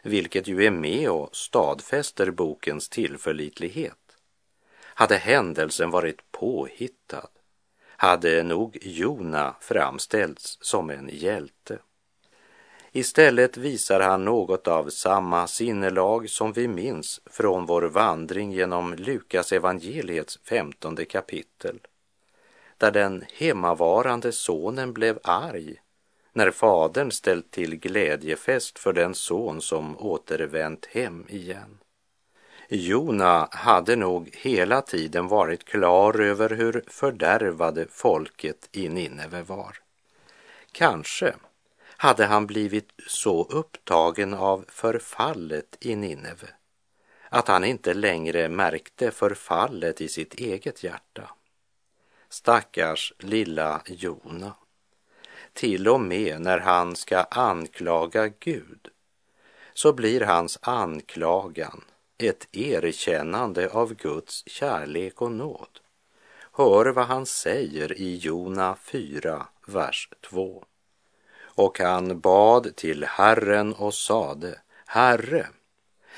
vilket 0.02 0.48
ju 0.48 0.64
är 0.64 0.70
med 0.70 1.10
och 1.10 1.36
stadfäster 1.36 2.30
bokens 2.30 2.88
tillförlitlighet. 2.88 3.98
Hade 4.80 5.16
händelsen 5.16 5.90
varit 5.90 6.32
påhittad 6.32 7.28
hade 8.02 8.42
nog 8.42 8.78
Jona 8.82 9.54
framställts 9.60 10.58
som 10.60 10.90
en 10.90 11.10
hjälte. 11.12 11.78
Istället 12.94 13.56
visar 13.56 14.00
han 14.00 14.24
något 14.24 14.68
av 14.68 14.90
samma 14.90 15.46
sinnelag 15.46 16.30
som 16.30 16.52
vi 16.52 16.68
minns 16.68 17.20
från 17.26 17.66
vår 17.66 17.82
vandring 17.82 18.52
genom 18.52 18.94
Lukas 18.94 19.52
evangeliets 19.52 20.38
femtonde 20.44 21.04
kapitel, 21.04 21.80
där 22.78 22.90
den 22.90 23.24
hemmavarande 23.32 24.32
sonen 24.32 24.92
blev 24.92 25.18
arg 25.22 25.76
när 26.32 26.50
fadern 26.50 27.10
ställt 27.10 27.50
till 27.50 27.76
glädjefest 27.76 28.78
för 28.78 28.92
den 28.92 29.14
son 29.14 29.60
som 29.60 29.98
återvänt 29.98 30.86
hem 30.86 31.26
igen. 31.28 31.78
Jona 32.68 33.48
hade 33.50 33.96
nog 33.96 34.30
hela 34.32 34.82
tiden 34.82 35.28
varit 35.28 35.64
klar 35.64 36.20
över 36.20 36.50
hur 36.50 36.84
fördärvade 36.86 37.86
folket 37.90 38.68
i 38.72 38.88
Nineve 38.88 39.42
var. 39.42 39.78
Kanske 40.72 41.34
hade 42.02 42.26
han 42.26 42.46
blivit 42.46 42.92
så 43.06 43.44
upptagen 43.44 44.34
av 44.34 44.64
förfallet 44.68 45.76
i 45.80 45.96
Nineve 45.96 46.48
att 47.28 47.48
han 47.48 47.64
inte 47.64 47.94
längre 47.94 48.48
märkte 48.48 49.10
förfallet 49.10 50.00
i 50.00 50.08
sitt 50.08 50.34
eget 50.34 50.84
hjärta. 50.84 51.30
Stackars 52.28 53.12
lilla 53.18 53.82
Jona. 53.86 54.54
Till 55.52 55.88
och 55.88 56.00
med 56.00 56.40
när 56.40 56.58
han 56.58 56.96
ska 56.96 57.18
anklaga 57.22 58.28
Gud 58.28 58.88
så 59.74 59.92
blir 59.92 60.20
hans 60.20 60.58
anklagan 60.62 61.84
ett 62.18 62.56
erkännande 62.56 63.70
av 63.70 63.94
Guds 63.94 64.48
kärlek 64.48 65.22
och 65.22 65.32
nåd. 65.32 65.80
Hör 66.52 66.86
vad 66.86 67.06
han 67.06 67.26
säger 67.26 67.92
i 67.92 68.16
Jona 68.16 68.76
4, 68.76 69.46
vers 69.66 70.08
2. 70.20 70.64
Och 71.54 71.78
han 71.78 72.20
bad 72.20 72.76
till 72.76 73.04
Herren 73.04 73.74
och 73.74 73.94
sade, 73.94 74.58
Herre, 74.86 75.46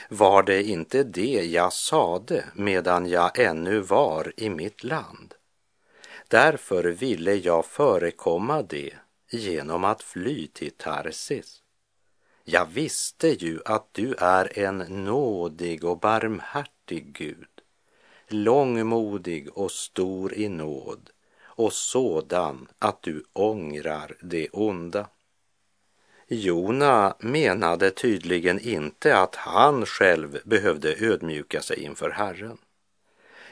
var 0.09 0.43
det 0.43 0.63
inte 0.63 1.03
det 1.03 1.45
jag 1.45 1.73
sade 1.73 2.45
medan 2.55 3.09
jag 3.09 3.39
ännu 3.39 3.81
var 3.81 4.33
i 4.37 4.51
mitt 4.51 4.85
land? 4.85 5.35
Därför 6.29 6.85
ville 6.85 7.35
jag 7.35 7.67
förekomma 7.67 8.63
det 8.63 8.95
genom 9.31 9.85
att 9.85 10.03
fly 10.03 10.47
till 10.47 10.71
Tarsis. 10.71 11.63
Jag 12.45 12.67
visste 12.67 13.29
ju 13.29 13.61
att 13.65 13.89
du 13.93 14.15
är 14.19 14.59
en 14.59 14.79
nådig 14.79 15.85
och 15.85 15.99
barmhärtig 15.99 17.13
Gud, 17.13 17.49
långmodig 18.29 19.59
och 19.59 19.71
stor 19.71 20.35
i 20.35 20.49
nåd 20.49 21.11
och 21.45 21.73
sådan 21.73 22.69
att 22.79 23.03
du 23.03 23.25
ångrar 23.33 24.17
det 24.23 24.49
onda. 24.49 25.09
Jona 26.35 27.17
menade 27.19 27.91
tydligen 27.91 28.61
inte 28.61 29.19
att 29.19 29.37
han 29.37 29.87
själv 29.87 30.39
behövde 30.45 30.95
ödmjuka 31.07 31.63
sig 31.63 31.83
inför 31.83 32.11
Herren. 32.11 32.59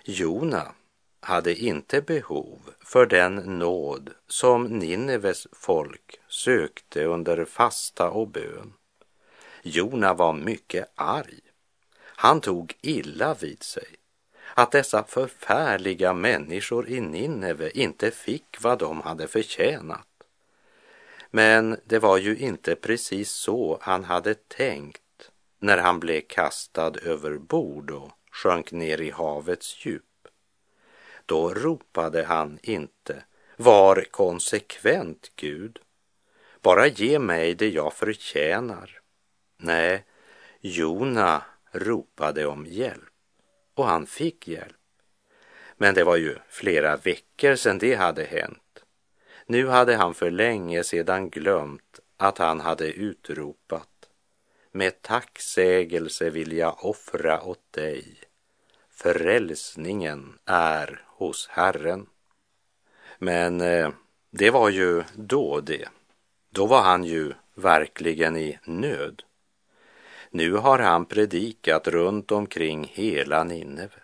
Jona 0.05 0.73
hade 1.21 1.55
inte 1.55 2.01
behov 2.01 2.61
för 2.81 3.07
den 3.07 3.35
nåd 3.35 4.11
som 4.29 4.65
Nineves 4.65 5.47
folk 5.53 6.21
sökte 6.29 7.05
under 7.05 7.45
fasta 7.45 8.11
och 8.11 8.29
bön. 8.29 8.73
Jona 9.63 10.15
var 10.15 10.33
mycket 10.33 10.93
arg. 10.95 11.41
Han 11.99 12.41
tog 12.41 12.75
illa 12.81 13.35
vid 13.35 13.63
sig 13.63 13.89
att 14.55 14.71
dessa 14.71 15.05
förfärliga 15.05 16.13
människor 16.13 16.89
i 16.89 17.01
Nineve 17.01 17.71
inte 17.71 18.11
fick 18.11 18.57
vad 18.61 18.79
de 18.79 19.01
hade 19.01 19.29
förtjänat. 19.29 20.07
Men 21.35 21.77
det 21.85 21.99
var 21.99 22.17
ju 22.19 22.37
inte 22.37 22.75
precis 22.75 23.31
så 23.31 23.79
han 23.81 24.05
hade 24.05 24.35
tänkt 24.35 25.31
när 25.59 25.79
han 25.79 26.01
blev 26.01 26.21
kastad 26.21 26.93
över 27.03 27.39
bord 27.39 27.91
och 27.91 28.11
sjönk 28.31 28.73
ner 28.73 29.01
i 29.01 29.11
havets 29.11 29.87
djup. 29.87 30.29
Då 31.27 31.55
ropade 31.55 32.25
han 32.25 32.59
inte 32.63 33.25
Var 33.57 34.05
konsekvent, 34.11 35.33
Gud. 35.37 35.79
Bara 36.61 36.87
ge 36.87 37.19
mig 37.19 37.55
det 37.55 37.69
jag 37.69 37.93
förtjänar. 37.93 39.01
Nej, 39.57 40.05
Jona 40.61 41.43
ropade 41.71 42.47
om 42.47 42.67
hjälp 42.67 43.13
och 43.75 43.87
han 43.87 44.07
fick 44.07 44.49
hjälp. 44.49 44.77
Men 45.77 45.95
det 45.95 46.05
var 46.05 46.17
ju 46.17 46.39
flera 46.49 46.97
veckor 46.97 47.55
sedan 47.55 47.79
det 47.79 47.95
hade 47.95 48.25
hänt. 48.25 48.62
Nu 49.53 49.67
hade 49.67 49.97
han 49.97 50.15
för 50.15 50.31
länge 50.31 50.85
sedan 50.85 51.31
glömt 51.31 52.01
att 52.17 52.39
han 52.39 52.61
hade 52.61 52.93
utropat 52.93 54.09
med 54.71 55.03
tacksägelse 55.03 56.31
vill 56.31 56.53
jag 56.53 56.85
offra 56.85 57.43
åt 57.43 57.73
dig. 57.73 58.05
Frälsningen 58.91 60.39
är 60.45 61.05
hos 61.07 61.49
Herren. 61.49 62.07
Men 63.19 63.61
eh, 63.61 63.91
det 64.31 64.51
var 64.51 64.69
ju 64.71 65.03
då 65.15 65.61
det. 65.61 65.89
Då 66.51 66.67
var 66.67 66.83
han 66.83 67.05
ju 67.05 67.33
verkligen 67.55 68.37
i 68.37 68.59
nöd. 68.65 69.23
Nu 70.31 70.53
har 70.53 70.79
han 70.79 71.05
predikat 71.05 71.89
runt 71.89 72.33
omkring 72.33 72.91
hela 72.95 73.45
Nineve 73.45 74.02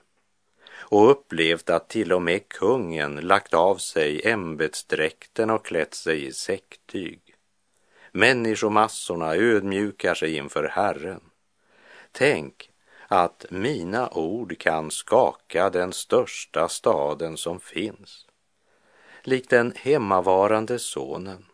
och 0.90 1.10
upplevt 1.10 1.70
att 1.70 1.88
till 1.88 2.12
och 2.12 2.22
med 2.22 2.48
kungen 2.48 3.16
lagt 3.16 3.54
av 3.54 3.76
sig 3.76 4.28
ämbetsdräkten 4.28 5.50
och 5.50 5.64
klätt 5.64 5.94
sig 5.94 6.26
i 6.26 6.32
säcktyg. 6.32 7.20
Människomassorna 8.12 9.34
ödmjukar 9.34 10.14
sig 10.14 10.36
inför 10.36 10.64
Herren. 10.64 11.20
Tänk 12.12 12.70
att 13.08 13.46
mina 13.50 14.10
ord 14.10 14.58
kan 14.58 14.90
skaka 14.90 15.70
den 15.70 15.92
största 15.92 16.68
staden 16.68 17.36
som 17.36 17.60
finns. 17.60 18.26
Likt 19.22 19.50
den 19.50 19.72
hemmavarande 19.76 20.78
sonen 20.78 21.44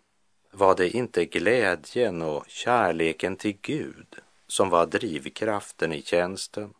var 0.50 0.74
det 0.74 0.88
inte 0.88 1.24
glädjen 1.24 2.22
och 2.22 2.44
kärleken 2.48 3.36
till 3.36 3.56
Gud 3.62 4.16
som 4.46 4.70
var 4.70 4.86
drivkraften 4.86 5.92
i 5.92 6.02
tjänsten. 6.02 6.74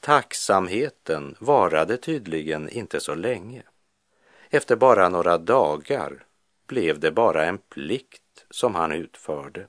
Tacksamheten 0.00 1.36
varade 1.40 1.96
tydligen 1.96 2.68
inte 2.68 3.00
så 3.00 3.14
länge. 3.14 3.62
Efter 4.50 4.76
bara 4.76 5.08
några 5.08 5.38
dagar 5.38 6.24
blev 6.66 7.00
det 7.00 7.10
bara 7.10 7.44
en 7.44 7.58
plikt 7.58 8.46
som 8.50 8.74
han 8.74 8.92
utförde. 8.92 9.66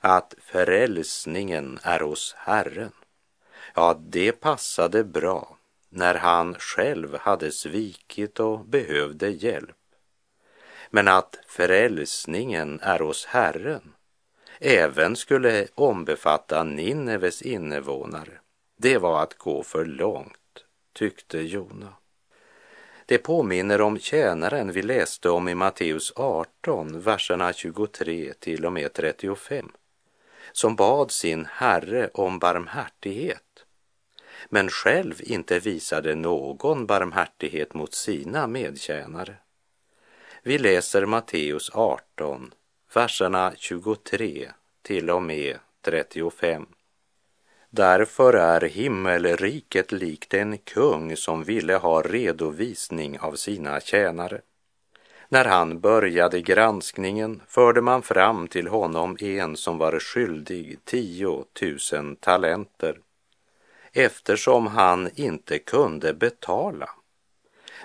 Att 0.00 0.34
frälsningen 0.40 1.78
är 1.82 2.00
hos 2.00 2.34
Herren, 2.38 2.92
ja, 3.74 4.00
det 4.00 4.32
passade 4.32 5.04
bra 5.04 5.58
när 5.88 6.14
han 6.14 6.54
själv 6.54 7.16
hade 7.18 7.52
svikit 7.52 8.40
och 8.40 8.64
behövde 8.64 9.28
hjälp. 9.28 9.76
Men 10.90 11.08
att 11.08 11.38
frälsningen 11.46 12.80
är 12.82 12.98
hos 12.98 13.26
Herren 13.26 13.92
även 14.64 15.16
skulle 15.16 15.66
ombefatta 15.74 16.64
Nineves 16.64 17.42
invånare, 17.42 18.40
det 18.76 18.98
var 18.98 19.22
att 19.22 19.38
gå 19.38 19.62
för 19.62 19.84
långt, 19.84 20.64
tyckte 20.92 21.38
Jona. 21.38 21.94
Det 23.06 23.18
påminner 23.18 23.80
om 23.80 23.98
tjänaren 23.98 24.72
vi 24.72 24.82
läste 24.82 25.30
om 25.30 25.48
i 25.48 25.54
Matteus 25.54 26.12
18, 26.16 27.00
verserna 27.00 27.52
23 27.52 28.32
till 28.38 28.66
och 28.66 28.72
med 28.72 28.92
35, 28.92 29.72
som 30.52 30.76
bad 30.76 31.10
sin 31.10 31.46
herre 31.50 32.10
om 32.14 32.38
barmhärtighet, 32.38 33.64
men 34.48 34.68
själv 34.68 35.20
inte 35.20 35.58
visade 35.58 36.14
någon 36.14 36.86
barmhärtighet 36.86 37.74
mot 37.74 37.94
sina 37.94 38.46
medtjänare. 38.46 39.36
Vi 40.42 40.58
läser 40.58 41.06
Matteus 41.06 41.70
18, 41.74 42.54
verserna 42.94 43.52
23 43.56 44.50
till 44.82 45.10
och 45.10 45.22
med 45.22 45.58
35. 45.82 46.66
Därför 47.74 48.32
är 48.32 48.60
himmelriket 48.60 49.92
likt 49.92 50.34
en 50.34 50.58
kung 50.58 51.16
som 51.16 51.44
ville 51.44 51.74
ha 51.74 52.02
redovisning 52.02 53.18
av 53.18 53.34
sina 53.34 53.80
tjänare. 53.80 54.40
När 55.28 55.44
han 55.44 55.80
började 55.80 56.40
granskningen 56.40 57.42
förde 57.48 57.80
man 57.80 58.02
fram 58.02 58.48
till 58.48 58.68
honom 58.68 59.16
en 59.20 59.56
som 59.56 59.78
var 59.78 59.98
skyldig 60.00 60.78
tio 60.84 61.44
tusen 61.60 62.16
talenter. 62.16 62.98
Eftersom 63.92 64.66
han 64.66 65.10
inte 65.14 65.58
kunde 65.58 66.14
betala 66.14 66.90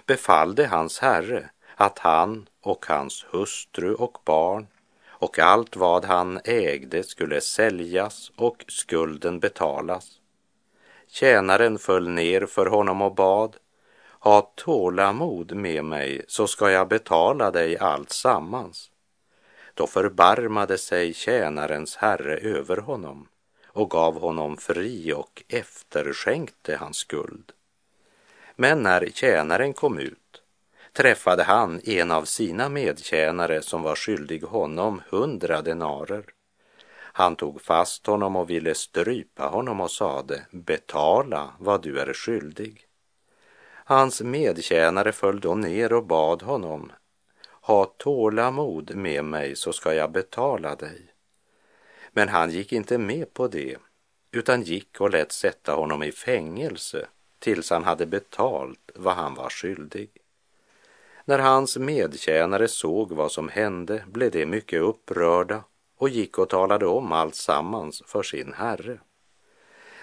befallde 0.06 0.68
hans 0.68 1.00
herre 1.00 1.50
att 1.76 2.00
han 2.00 2.50
och 2.62 2.86
hans 2.86 3.26
hustru 3.30 3.94
och 3.94 4.18
barn 4.26 4.68
och 5.20 5.40
allt 5.40 5.76
vad 5.76 6.06
han 6.06 6.40
ägde 6.44 7.04
skulle 7.04 7.42
säljas 7.42 8.32
och 8.36 8.66
skulden 8.68 9.40
betalas. 9.40 10.12
Tjänaren 11.08 11.80
föll 11.80 12.10
ner 12.10 12.46
för 12.46 12.66
honom 12.66 13.02
och 13.02 13.16
bad, 13.16 13.56
ha 14.20 14.52
tålamod 14.56 15.56
med 15.56 15.86
mig 15.86 16.26
så 16.28 16.48
ska 16.48 16.72
jag 16.72 16.88
betala 16.88 17.52
dig 17.52 17.78
allt 17.78 18.12
sammans. 18.12 18.92
Då 19.74 19.88
förbarmade 19.88 20.78
sig 20.78 21.14
tjänarens 21.14 21.96
herre 21.96 22.38
över 22.38 22.78
honom 22.78 23.28
och 23.66 23.90
gav 23.90 24.20
honom 24.20 24.58
fri 24.58 25.14
och 25.14 25.44
efterskänkte 25.48 26.76
hans 26.76 26.98
skuld. 26.98 27.52
Men 28.56 28.84
när 28.84 29.10
tjänaren 29.14 29.74
kom 29.74 30.00
ut 30.00 30.27
träffade 30.98 31.44
han 31.44 31.82
en 31.84 32.12
av 32.12 32.26
sina 32.26 32.70
medtjänare 32.70 33.62
som 33.62 33.82
var 33.82 33.96
skyldig 33.96 34.44
honom 34.44 35.02
hundra 35.10 35.62
denarer. 35.62 36.24
Han 36.94 37.36
tog 37.36 37.62
fast 37.62 38.08
honom 38.08 38.36
och 38.36 38.50
ville 38.50 38.76
strypa 38.76 39.48
honom 39.48 39.82
och 39.82 39.92
sade, 39.92 40.46
betala 40.52 41.54
vad 41.60 41.82
du 41.82 42.00
är 42.00 42.14
skyldig. 42.14 42.86
Hans 43.86 44.22
medtjänare 44.22 45.12
föll 45.12 45.40
då 45.40 45.56
ner 45.56 45.94
och 45.94 46.06
bad 46.06 46.42
honom, 46.42 46.92
ha 47.62 47.86
tålamod 47.86 48.96
med 48.96 49.26
mig 49.26 49.56
så 49.56 49.74
ska 49.74 49.94
jag 49.94 50.12
betala 50.12 50.76
dig. 50.76 51.02
Men 52.12 52.30
han 52.30 52.52
gick 52.52 52.74
inte 52.74 52.98
med 52.98 53.34
på 53.34 53.48
det, 53.48 53.78
utan 54.32 54.62
gick 54.62 55.02
och 55.02 55.10
lät 55.10 55.32
sätta 55.32 55.74
honom 55.74 56.04
i 56.04 56.12
fängelse 56.12 57.08
tills 57.40 57.70
han 57.70 57.84
hade 57.84 58.06
betalt 58.06 58.92
vad 58.96 59.16
han 59.16 59.34
var 59.36 59.50
skyldig. 59.50 60.10
När 61.30 61.40
hans 61.40 61.78
medtjänare 61.78 62.68
såg 62.68 63.12
vad 63.12 63.32
som 63.32 63.50
hände 63.50 64.04
blev 64.08 64.32
de 64.32 64.46
mycket 64.46 64.82
upprörda 64.82 65.64
och 65.98 66.10
gick 66.10 66.38
och 66.38 66.50
talade 66.50 66.86
om 66.86 67.12
allt 67.12 67.36
sammans 67.36 68.04
för 68.06 68.24
sin 68.24 68.54
herre. 68.54 69.00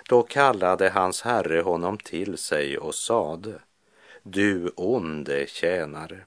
Då 0.09 0.23
kallade 0.23 0.91
hans 0.91 1.23
herre 1.23 1.61
honom 1.61 1.99
till 1.99 2.39
sig 2.39 2.79
och 2.79 2.95
sade, 2.95 3.61
du 4.23 4.73
onde 4.77 5.47
tjänare, 5.47 6.21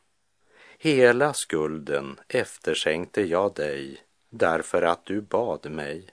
hela 0.78 1.34
skulden 1.34 2.20
efterskänkte 2.28 3.22
jag 3.22 3.54
dig 3.54 4.02
därför 4.30 4.82
att 4.82 5.06
du 5.06 5.22
bad 5.22 5.72
mig. 5.72 6.10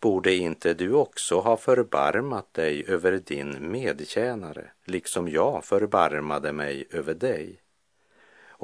Borde 0.00 0.34
inte 0.34 0.74
du 0.74 0.92
också 0.92 1.40
ha 1.40 1.56
förbarmat 1.56 2.54
dig 2.54 2.84
över 2.88 3.12
din 3.12 3.70
medtjänare, 3.70 4.70
liksom 4.84 5.28
jag 5.28 5.64
förbarmade 5.64 6.52
mig 6.52 6.88
över 6.90 7.14
dig? 7.14 7.60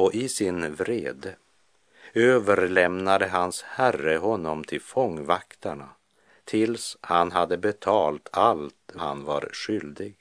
Och 0.01 0.15
i 0.15 0.29
sin 0.29 0.75
vrede 0.75 1.37
överlämnade 2.15 3.29
hans 3.29 3.63
herre 3.63 4.17
honom 4.17 4.65
till 4.65 4.81
fångvaktarna 4.81 5.89
tills 6.45 6.97
han 7.01 7.33
hade 7.33 7.57
betalt 7.57 8.29
allt 8.33 8.93
han 8.97 9.25
var 9.25 9.51
skyldig. 9.53 10.15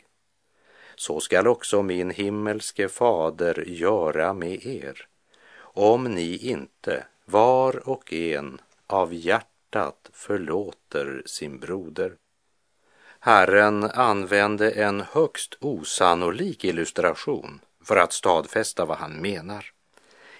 Så 0.96 1.20
skall 1.20 1.48
också 1.48 1.82
min 1.82 2.10
himmelske 2.10 2.90
fader 2.90 3.64
göra 3.68 4.34
med 4.34 4.66
er, 4.66 5.08
om 5.62 6.04
ni 6.04 6.38
inte 6.38 7.06
var 7.26 7.90
och 7.90 8.14
en 8.14 8.62
av 8.88 9.14
hjärtat 9.14 10.10
förlåter 10.14 11.24
sin 11.26 11.60
broder. 11.60 12.14
Herren 13.20 13.84
använde 13.84 14.72
en 14.72 15.02
högst 15.02 15.58
osannolik 15.60 16.64
illustration 16.64 17.60
för 17.90 17.96
att 17.96 18.14
stadfästa 18.14 18.86
vad 18.86 18.98
han 18.98 19.14
menar. 19.14 19.66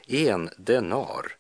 En 0.08 0.50
denar 0.58 1.36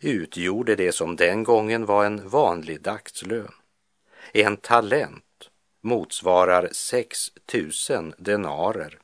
utgjorde 0.00 0.76
det 0.76 0.92
som 0.92 1.16
den 1.16 1.44
gången 1.44 1.86
var 1.86 2.04
en 2.04 2.28
vanlig 2.28 2.80
dagslön. 2.80 3.52
En 4.32 4.56
talent 4.56 5.50
motsvarar 5.80 6.68
6 6.72 7.32
000 7.90 8.14
denarer, 8.18 8.98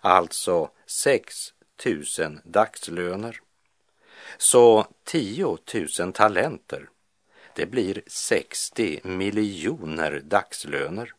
alltså 0.00 0.70
6 0.86 1.52
000 2.18 2.40
dagslöner. 2.44 3.40
Så 4.38 4.86
10 5.04 5.58
000 5.98 6.12
talenter, 6.12 6.88
det 7.54 7.66
blir 7.66 8.02
60 8.06 9.00
miljoner 9.02 10.20
dagslöner. 10.24 11.12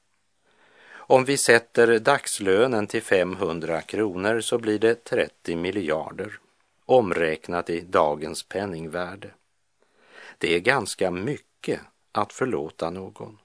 Om 1.12 1.26
vi 1.26 1.38
sätter 1.38 2.00
dagslönen 2.00 2.88
till 2.88 3.02
500 3.02 3.82
kronor 3.82 4.39
så 4.41 4.58
blir 4.58 4.80
det 4.80 5.04
30 5.04 5.56
miljarder 5.56 6.39
omräknat 6.86 7.69
i 7.69 7.82
dagens 7.82 8.43
penningvärde. 8.43 9.32
Det 10.38 10.56
är 10.56 10.60
ganska 10.60 11.12
mycket 11.12 11.80
att 12.12 12.34
förlåta 12.34 12.89
någon. 12.89 13.38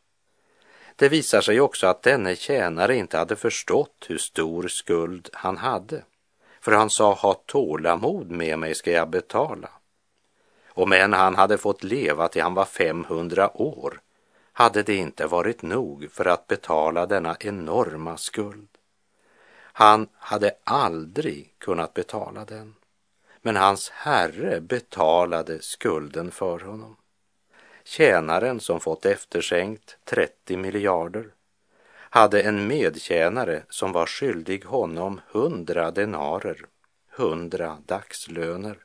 Det 0.96 1.08
visar 1.08 1.40
sig 1.40 1.60
också 1.60 1.86
att 1.86 2.02
denne 2.02 2.36
tjänare 2.36 2.96
inte 2.96 3.18
hade 3.18 3.36
förstått 3.36 4.06
hur 4.08 4.18
stor 4.18 4.68
skuld 4.68 5.28
han 5.32 5.56
hade. 5.56 6.02
För 6.60 6.72
han 6.72 6.90
sa, 6.90 7.14
ha 7.14 7.34
tålamod 7.34 8.30
med 8.30 8.58
mig 8.58 8.74
ska 8.74 8.90
jag 8.90 9.10
betala. 9.10 9.68
Och 10.68 10.88
men 10.88 11.12
han 11.12 11.34
hade 11.34 11.58
fått 11.58 11.84
leva 11.84 12.28
till 12.28 12.42
han 12.42 12.54
var 12.54 12.64
500 12.64 13.50
år 13.54 14.00
hade 14.58 14.82
det 14.82 14.94
inte 14.96 15.26
varit 15.26 15.62
nog 15.62 16.10
för 16.12 16.24
att 16.24 16.46
betala 16.46 17.06
denna 17.06 17.36
enorma 17.40 18.16
skuld. 18.16 18.68
Han 19.58 20.08
hade 20.14 20.54
aldrig 20.64 21.54
kunnat 21.58 21.94
betala 21.94 22.44
den 22.44 22.74
men 23.42 23.56
hans 23.56 23.90
herre 23.90 24.60
betalade 24.60 25.62
skulden 25.62 26.30
för 26.30 26.58
honom. 26.58 26.96
Tjänaren 27.84 28.60
som 28.60 28.80
fått 28.80 29.06
efterskänkt 29.06 29.98
30 30.04 30.56
miljarder 30.56 31.26
hade 31.92 32.42
en 32.42 32.66
medtjänare 32.66 33.62
som 33.68 33.92
var 33.92 34.06
skyldig 34.06 34.64
honom 34.64 35.20
hundra 35.30 35.90
denarer, 35.90 36.66
hundra 37.10 37.78
dagslöner. 37.86 38.78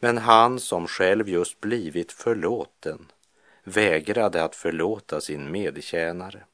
Men 0.00 0.18
han 0.18 0.60
som 0.60 0.86
själv 0.86 1.28
just 1.28 1.60
blivit 1.60 2.12
förlåten 2.12 3.06
vägrade 3.64 4.44
att 4.44 4.56
förlåta 4.56 5.20
sin 5.20 5.50
medtjänare. 5.50 6.44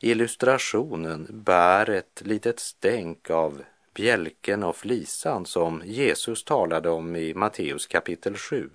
Illustrationen 0.00 1.26
bär 1.30 1.90
ett 1.90 2.22
litet 2.24 2.60
stänk 2.60 3.30
av 3.30 3.62
bjälken 3.94 4.62
och 4.62 4.76
flisan 4.76 5.46
som 5.46 5.82
Jesus 5.84 6.44
talade 6.44 6.88
om 6.88 7.16
i 7.16 7.34
Matteus 7.34 7.86
kapitel 7.86 8.36
7, 8.36 8.70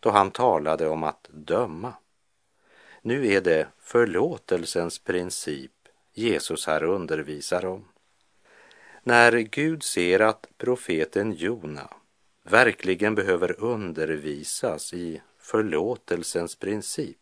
då 0.00 0.10
han 0.10 0.30
talade 0.30 0.88
om 0.88 1.04
att 1.04 1.28
döma. 1.30 1.94
Nu 3.02 3.32
är 3.32 3.40
det 3.40 3.66
förlåtelsens 3.78 4.98
princip 4.98 5.72
Jesus 6.14 6.66
här 6.66 6.82
undervisar 6.82 7.64
om. 7.64 7.84
När 9.02 9.32
Gud 9.32 9.82
ser 9.82 10.20
att 10.20 10.46
profeten 10.58 11.32
Jona 11.32 11.88
verkligen 12.42 13.14
behöver 13.14 13.60
undervisas 13.60 14.94
i 14.94 15.22
förlåtelsens 15.52 16.56
princip 16.56 17.18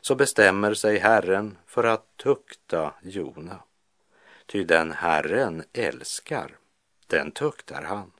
så 0.00 0.14
bestämmer 0.14 0.74
sig 0.74 0.98
Herren 0.98 1.58
för 1.66 1.84
att 1.84 2.16
tukta 2.16 2.94
Jona. 3.02 3.62
Ty 4.46 4.64
den 4.64 4.92
Herren 4.92 5.64
älskar, 5.72 6.56
den 7.06 7.30
tuktar 7.30 7.82
han. 7.82 8.12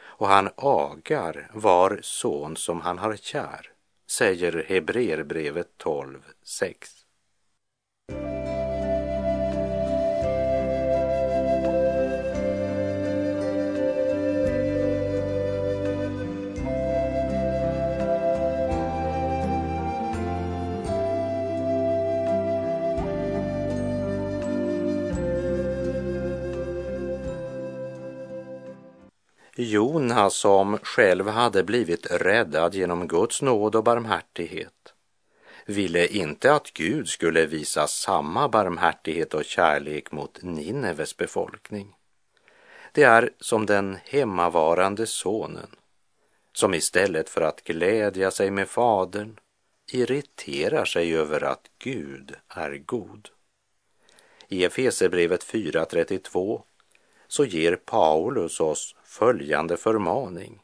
Och 0.00 0.28
han 0.28 0.50
agar 0.56 1.50
var 1.54 2.00
son 2.02 2.56
som 2.56 2.80
han 2.80 2.98
har 2.98 3.16
kär, 3.16 3.72
säger 4.06 4.64
Hebreerbrevet 4.68 5.68
12.6. 5.78 7.01
Jona 29.72 30.30
som 30.30 30.78
själv 30.78 31.28
hade 31.28 31.62
blivit 31.62 32.06
räddad 32.10 32.74
genom 32.74 33.08
Guds 33.08 33.42
nåd 33.42 33.74
och 33.74 33.84
barmhärtighet 33.84 34.94
ville 35.66 36.06
inte 36.06 36.54
att 36.54 36.72
Gud 36.72 37.08
skulle 37.08 37.46
visa 37.46 37.86
samma 37.86 38.48
barmhärtighet 38.48 39.34
och 39.34 39.44
kärlek 39.44 40.12
mot 40.12 40.42
Nineves 40.42 41.16
befolkning. 41.16 41.94
Det 42.92 43.02
är 43.02 43.30
som 43.40 43.66
den 43.66 43.98
hemmavarande 44.04 45.06
sonen 45.06 45.70
som 46.52 46.74
istället 46.74 47.28
för 47.28 47.40
att 47.40 47.64
glädja 47.64 48.30
sig 48.30 48.50
med 48.50 48.68
fadern 48.68 49.38
irriterar 49.92 50.84
sig 50.84 51.16
över 51.16 51.44
att 51.44 51.70
Gud 51.78 52.34
är 52.48 52.76
god. 52.76 53.28
I 54.48 54.64
Efesebrevet 54.64 55.44
4.32 55.44 56.62
så 57.28 57.44
ger 57.44 57.76
Paulus 57.76 58.60
oss 58.60 58.94
följande 59.12 59.76
förmaning. 59.76 60.62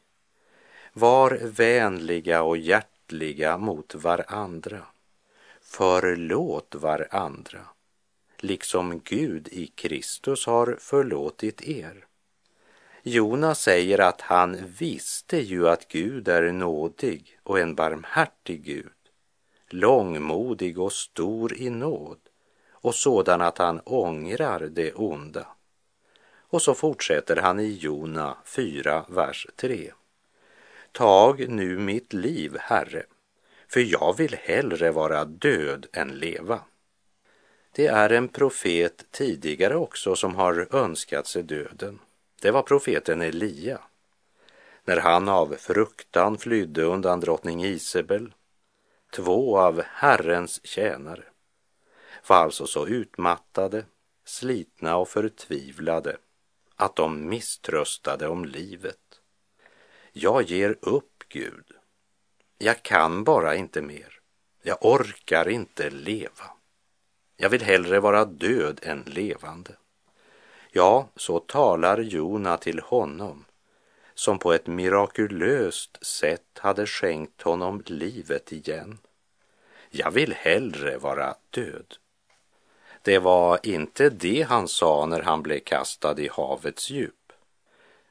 Var 0.93 1.39
vänliga 1.41 2.43
och 2.43 2.57
hjärtliga 2.57 3.57
mot 3.57 3.95
varandra. 3.95 4.81
Förlåt 5.61 6.75
varandra, 6.75 7.59
liksom 8.37 9.01
Gud 9.03 9.47
i 9.47 9.67
Kristus 9.67 10.45
har 10.45 10.77
förlåtit 10.79 11.61
er. 11.61 12.05
Jonas 13.03 13.61
säger 13.61 13.99
att 13.99 14.21
han 14.21 14.57
visste 14.79 15.37
ju 15.37 15.69
att 15.69 15.87
Gud 15.87 16.27
är 16.27 16.51
nådig 16.51 17.39
och 17.43 17.59
en 17.59 17.75
barmhärtig 17.75 18.63
Gud, 18.63 19.01
långmodig 19.69 20.79
och 20.79 20.93
stor 20.93 21.53
i 21.53 21.69
nåd 21.69 22.19
och 22.71 22.95
sådan 22.95 23.41
att 23.41 23.57
han 23.57 23.79
ångrar 23.79 24.59
det 24.59 24.93
onda. 24.93 25.47
Och 26.49 26.61
så 26.61 26.73
fortsätter 26.73 27.35
han 27.35 27.59
i 27.59 27.73
Jona 27.73 28.37
4, 28.45 29.05
vers 29.07 29.47
3. 29.55 29.91
Tag 30.91 31.49
nu 31.49 31.79
mitt 31.79 32.13
liv, 32.13 32.57
Herre, 32.59 33.03
för 33.67 33.79
jag 33.79 34.17
vill 34.17 34.35
hellre 34.35 34.91
vara 34.91 35.25
död 35.25 35.87
än 35.93 36.07
leva. 36.07 36.61
Det 37.71 37.87
är 37.87 38.09
en 38.09 38.27
profet 38.27 39.05
tidigare 39.11 39.75
också 39.75 40.15
som 40.15 40.35
har 40.35 40.75
önskat 40.75 41.27
sig 41.27 41.43
döden. 41.43 41.99
Det 42.41 42.51
var 42.51 42.61
profeten 42.61 43.21
Elia. 43.21 43.79
När 44.85 44.97
han 44.97 45.29
av 45.29 45.55
fruktan 45.59 46.37
flydde 46.37 46.83
undan 46.83 47.19
drottning 47.19 47.65
Isabel, 47.65 48.33
två 49.11 49.57
av 49.57 49.81
Herrens 49.85 50.65
tjänare, 50.65 51.23
var 52.27 52.37
alltså 52.37 52.67
så 52.67 52.87
utmattade, 52.87 53.85
slitna 54.25 54.97
och 54.97 55.09
förtvivlade 55.09 56.17
att 56.79 56.95
de 56.95 57.29
misströstade 57.29 58.27
om 58.27 58.45
livet. 58.45 59.21
Jag 60.11 60.43
ger 60.43 60.77
upp, 60.81 61.23
Gud. 61.29 61.65
jag 62.57 62.83
kan 62.83 63.23
bara 63.23 63.55
inte 63.55 63.81
mer. 63.81 64.19
Jag 64.63 64.77
orkar 64.81 65.49
inte 65.49 65.89
leva. 65.89 66.45
Jag 67.37 67.49
vill 67.49 67.61
hellre 67.61 67.99
vara 67.99 68.25
död 68.25 68.79
än 68.83 69.03
levande. 69.05 69.75
Ja, 70.71 71.09
så 71.15 71.39
talar 71.39 71.99
Jona 71.99 72.57
till 72.57 72.79
honom 72.79 73.45
som 74.13 74.39
på 74.39 74.53
ett 74.53 74.67
mirakulöst 74.67 76.05
sätt 76.05 76.59
hade 76.59 76.85
skänkt 76.85 77.41
honom 77.41 77.83
livet 77.85 78.51
igen. 78.51 78.97
Jag 79.89 80.11
vill 80.11 80.33
hellre 80.33 80.97
vara 80.97 81.35
död. 81.49 81.95
Det 83.01 83.19
var 83.19 83.59
inte 83.63 84.09
det 84.09 84.41
han 84.49 84.67
sa 84.67 85.05
när 85.05 85.21
han 85.21 85.41
blev 85.43 85.59
kastad 85.59 86.19
i 86.19 86.29
havets 86.31 86.89
djup. 86.89 87.13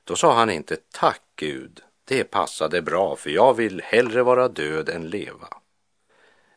Då 0.05 0.17
sa 0.17 0.35
han 0.35 0.51
inte 0.51 0.77
tack 0.91 1.23
Gud, 1.37 1.81
det 2.05 2.25
passade 2.25 2.83
bra 2.83 3.17
för 3.17 3.31
jag 3.31 3.55
vill 3.55 3.83
hellre 3.85 4.23
vara 4.23 4.49
död 4.49 4.89
än 4.89 5.11
leva. 5.11 5.49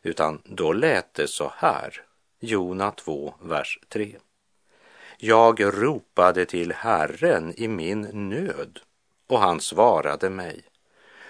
Utan 0.02 0.42
då 0.44 0.72
lät 0.72 1.14
det 1.14 1.28
så 1.28 1.52
här, 1.56 2.04
Jona 2.40 2.90
2, 2.90 3.34
vers 3.40 3.78
3. 3.88 4.16
Jag 5.18 5.82
ropade 5.82 6.44
till 6.44 6.72
Herren 6.72 7.54
i 7.56 7.68
min 7.68 8.00
nöd 8.28 8.80
och 9.26 9.38
han 9.38 9.60
svarade 9.60 10.30
mig. 10.30 10.62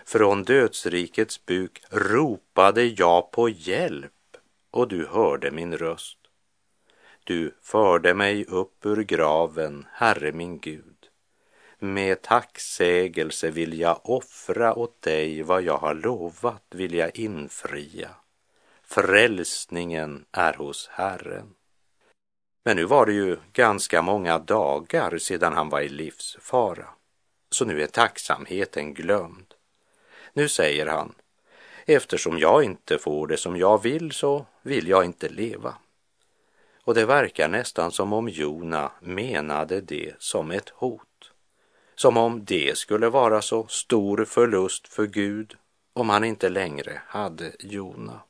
Från 0.04 0.44
dödsrikets 0.44 1.46
buk 1.46 1.82
ropade 1.90 2.84
jag 2.84 3.30
på 3.30 3.48
hjälp 3.48 4.36
och 4.70 4.88
du 4.88 5.06
hörde 5.06 5.50
min 5.50 5.78
röst. 5.78 6.18
Du 7.24 7.54
förde 7.62 8.14
mig 8.14 8.44
upp 8.44 8.86
ur 8.86 9.02
graven, 9.02 9.86
Herre 9.92 10.32
min 10.32 10.58
Gud. 10.58 11.08
Med 11.78 12.22
tacksägelse 12.22 13.50
vill 13.50 13.80
jag 13.80 14.00
offra 14.10 14.74
åt 14.74 15.02
dig 15.02 15.42
vad 15.42 15.62
jag 15.62 15.76
har 15.76 15.94
lovat 15.94 16.64
vill 16.70 16.94
jag 16.94 17.16
infria. 17.16 18.10
Frälsningen 18.82 20.24
är 20.32 20.54
hos 20.54 20.88
Herren. 20.88 21.54
Men 22.64 22.76
nu 22.76 22.84
var 22.84 23.06
det 23.06 23.12
ju 23.12 23.36
ganska 23.52 24.02
många 24.02 24.38
dagar 24.38 25.18
sedan 25.18 25.52
han 25.52 25.68
var 25.68 25.80
i 25.80 25.88
livsfara, 25.88 26.88
så 27.50 27.64
nu 27.64 27.82
är 27.82 27.86
tacksamheten 27.86 28.94
glömd. 28.94 29.54
Nu 30.32 30.48
säger 30.48 30.86
han, 30.86 31.14
eftersom 31.86 32.38
jag 32.38 32.64
inte 32.64 32.98
får 32.98 33.26
det 33.26 33.36
som 33.36 33.56
jag 33.56 33.82
vill 33.82 34.12
så 34.12 34.46
vill 34.62 34.88
jag 34.88 35.04
inte 35.04 35.28
leva. 35.28 35.74
Och 36.84 36.94
det 36.94 37.06
verkar 37.06 37.48
nästan 37.48 37.92
som 37.92 38.12
om 38.12 38.28
Jona 38.28 38.92
menade 39.00 39.80
det 39.80 40.14
som 40.18 40.50
ett 40.50 40.68
hot. 40.68 41.32
Som 41.94 42.16
om 42.16 42.44
det 42.44 42.78
skulle 42.78 43.08
vara 43.08 43.42
så 43.42 43.66
stor 43.66 44.24
förlust 44.24 44.88
för 44.88 45.06
Gud 45.06 45.56
om 45.92 46.08
han 46.08 46.24
inte 46.24 46.48
längre 46.48 47.02
hade 47.06 47.52
Jona. 47.58 48.20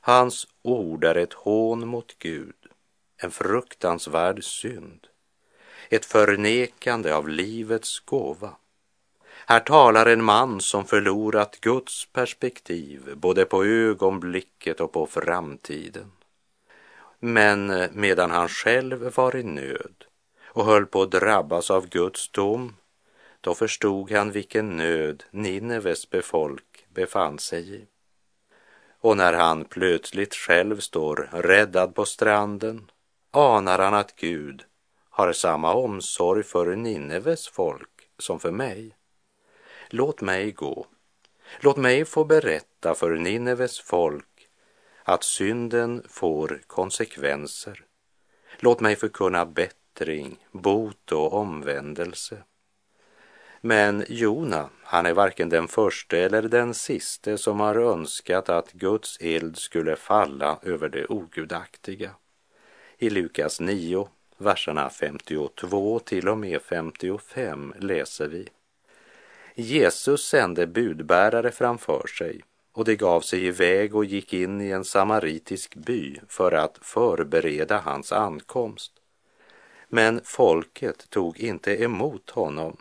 Hans 0.00 0.46
ord 0.62 1.04
är 1.04 1.14
ett 1.14 1.32
hån 1.32 1.88
mot 1.88 2.18
Gud, 2.18 2.54
en 3.16 3.30
fruktansvärd 3.30 4.44
synd, 4.44 5.06
ett 5.88 6.04
förnekande 6.04 7.14
av 7.14 7.28
livets 7.28 8.00
gåva. 8.00 8.56
Här 9.46 9.60
talar 9.60 10.06
en 10.06 10.24
man 10.24 10.60
som 10.60 10.84
förlorat 10.84 11.60
Guds 11.60 12.06
perspektiv 12.12 13.16
både 13.16 13.44
på 13.44 13.64
ögonblicket 13.64 14.80
och 14.80 14.92
på 14.92 15.06
framtiden. 15.06 16.12
Men 17.18 17.70
eh, 17.70 17.90
medan 17.92 18.30
han 18.30 18.48
själv 18.48 19.14
var 19.16 19.36
i 19.36 19.42
nöd 19.42 20.04
och 20.44 20.64
höll 20.64 20.86
på 20.86 21.02
att 21.02 21.10
drabbas 21.10 21.70
av 21.70 21.88
Guds 21.88 22.28
dom, 22.30 22.76
då 23.40 23.54
förstod 23.54 24.10
han 24.10 24.30
vilken 24.30 24.76
nöd 24.76 25.24
Nineves 25.30 26.10
befolk 26.10 26.86
befann 26.88 27.38
sig 27.38 27.74
i. 27.74 27.86
Och 29.00 29.16
när 29.16 29.32
han 29.32 29.64
plötsligt 29.64 30.34
själv 30.34 30.80
står 30.80 31.28
räddad 31.32 31.94
på 31.94 32.04
stranden 32.04 32.90
anar 33.30 33.78
han 33.78 33.94
att 33.94 34.16
Gud 34.16 34.64
har 35.10 35.32
samma 35.32 35.74
omsorg 35.74 36.42
för 36.42 36.76
Nineves 36.76 37.48
folk 37.48 37.90
som 38.18 38.40
för 38.40 38.50
mig. 38.50 38.96
Låt 39.88 40.20
mig 40.20 40.52
gå. 40.52 40.86
Låt 41.60 41.76
mig 41.76 42.04
få 42.04 42.24
berätta 42.24 42.94
för 42.94 43.10
Nineves 43.10 43.80
folk 43.80 44.37
att 45.08 45.24
synden 45.24 46.02
får 46.08 46.60
konsekvenser. 46.66 47.84
Låt 48.58 48.80
mig 48.80 48.96
förkunna 48.96 49.46
bättring, 49.46 50.36
bot 50.52 51.12
och 51.12 51.32
omvändelse. 51.32 52.42
Men 53.60 54.04
Jona, 54.08 54.70
han 54.82 55.06
är 55.06 55.12
varken 55.12 55.48
den 55.48 55.68
första 55.68 56.16
eller 56.16 56.42
den 56.42 56.74
siste 56.74 57.38
som 57.38 57.60
har 57.60 57.74
önskat 57.74 58.48
att 58.48 58.72
Guds 58.72 59.18
eld 59.20 59.56
skulle 59.56 59.96
falla 59.96 60.58
över 60.62 60.88
det 60.88 61.06
ogudaktiga. 61.06 62.10
I 62.98 63.10
Lukas 63.10 63.60
9, 63.60 64.08
verserna 64.36 64.90
52 64.90 65.98
till 65.98 66.28
och 66.28 66.38
med 66.38 66.62
55 66.62 67.74
läser 67.78 68.28
vi. 68.28 68.48
Jesus 69.54 70.28
sände 70.28 70.66
budbärare 70.66 71.50
framför 71.50 72.06
sig 72.06 72.42
och 72.78 72.84
de 72.84 72.96
gav 72.96 73.20
sig 73.20 73.46
iväg 73.46 73.94
och 73.94 74.04
gick 74.04 74.32
in 74.32 74.60
i 74.60 74.70
en 74.70 74.84
samaritisk 74.84 75.74
by 75.74 76.20
för 76.28 76.52
att 76.52 76.78
förbereda 76.82 77.78
hans 77.78 78.12
ankomst. 78.12 78.92
Men 79.88 80.20
folket 80.24 81.10
tog 81.10 81.40
inte 81.40 81.82
emot 81.82 82.30
honom 82.30 82.76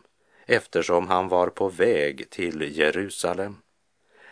eftersom 0.45 1.07
han 1.07 1.27
var 1.27 1.47
på 1.47 1.69
väg 1.69 2.29
till 2.29 2.77
Jerusalem. 2.77 3.57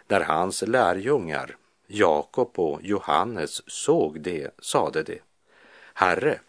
När 0.08 0.22
hans 0.22 0.62
lärjungar, 0.62 1.58
Jakob 1.88 2.60
och 2.60 2.80
Johannes, 2.84 3.70
såg 3.70 4.22
det 4.22 4.52
sade 4.60 5.04
de, 5.04 5.20
Herre, 5.94 6.40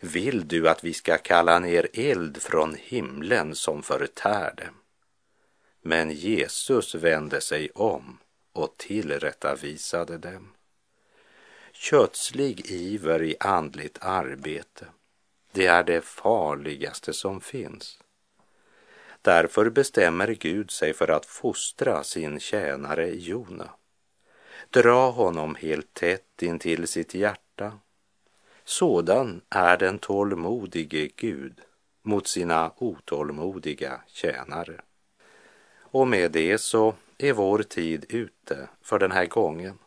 vill 0.00 0.48
du 0.48 0.68
att 0.68 0.84
vi 0.84 0.94
ska 0.94 1.18
kalla 1.18 1.58
ner 1.58 1.88
eld 1.92 2.42
från 2.42 2.76
himlen 2.78 3.54
som 3.54 3.82
förtär 3.82 4.54
dem? 4.56 4.74
Men 5.82 6.10
Jesus 6.10 6.94
vände 6.94 7.40
sig 7.40 7.70
om 7.70 8.18
och 8.54 8.76
tillrättavisade 8.76 10.18
dem. 10.18 10.52
Kötslig 11.72 12.70
iver 12.70 13.22
i 13.22 13.36
andligt 13.40 13.98
arbete, 14.00 14.86
det 15.52 15.66
är 15.66 15.84
det 15.84 16.04
farligaste 16.04 17.12
som 17.12 17.40
finns. 17.40 17.98
Därför 19.22 19.70
bestämmer 19.70 20.28
Gud 20.28 20.70
sig 20.70 20.92
för 20.92 21.08
att 21.08 21.26
fostra 21.26 22.04
sin 22.04 22.40
tjänare 22.40 23.10
Jona. 23.10 23.70
Dra 24.70 25.10
honom 25.10 25.54
helt 25.54 25.94
tätt 25.94 26.42
intill 26.42 26.86
sitt 26.86 27.14
hjärta. 27.14 27.78
Sådan 28.64 29.40
är 29.48 29.76
den 29.76 29.98
tålmodige 29.98 31.08
Gud 31.16 31.60
mot 32.02 32.26
sina 32.26 32.72
otålmodiga 32.76 34.00
tjänare. 34.06 34.80
Och 35.80 36.08
med 36.08 36.32
det 36.32 36.58
så 36.58 36.94
är 37.18 37.32
vår 37.32 37.62
tid 37.62 38.06
ute 38.08 38.68
för 38.82 38.98
den 38.98 39.12
här 39.12 39.26
gången. 39.26 39.78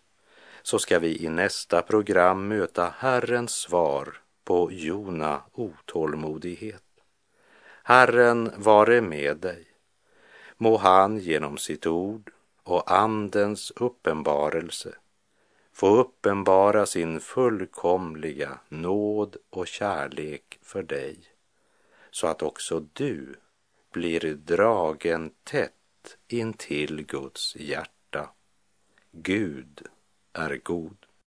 Så 0.62 0.80
ska 0.80 1.00
vi 1.00 1.24
i 1.24 1.30
nästa 1.30 1.82
program 1.82 2.48
möta 2.48 2.94
Herrens 2.98 3.52
svar 3.52 4.14
på 4.44 4.72
Jona 4.72 5.42
otålmodighet. 5.54 6.84
Herren 7.84 8.52
vare 8.58 9.02
med 9.02 9.38
dig. 9.38 9.66
Må 10.58 10.78
han 10.78 11.18
genom 11.18 11.58
sitt 11.58 11.88
ord 11.88 12.32
och 12.64 12.92
Andens 12.92 13.72
uppenbarelse 13.76 14.96
få 15.74 15.96
uppenbara 15.98 16.86
sin 16.86 17.20
fullkomliga 17.20 18.60
nåd 18.70 19.38
och 19.50 19.68
kärlek 19.68 20.60
för 20.62 20.84
dig 20.84 21.20
så 22.12 22.28
att 22.28 22.42
också 22.42 22.86
du 22.94 23.36
blir 23.92 24.36
dragen 24.36 25.32
tätt 25.44 25.77
intill 26.28 27.06
Guds 27.06 27.56
hjärta. 27.56 28.30
Gud 29.12 29.82
är 30.34 30.58
god. 30.64 31.07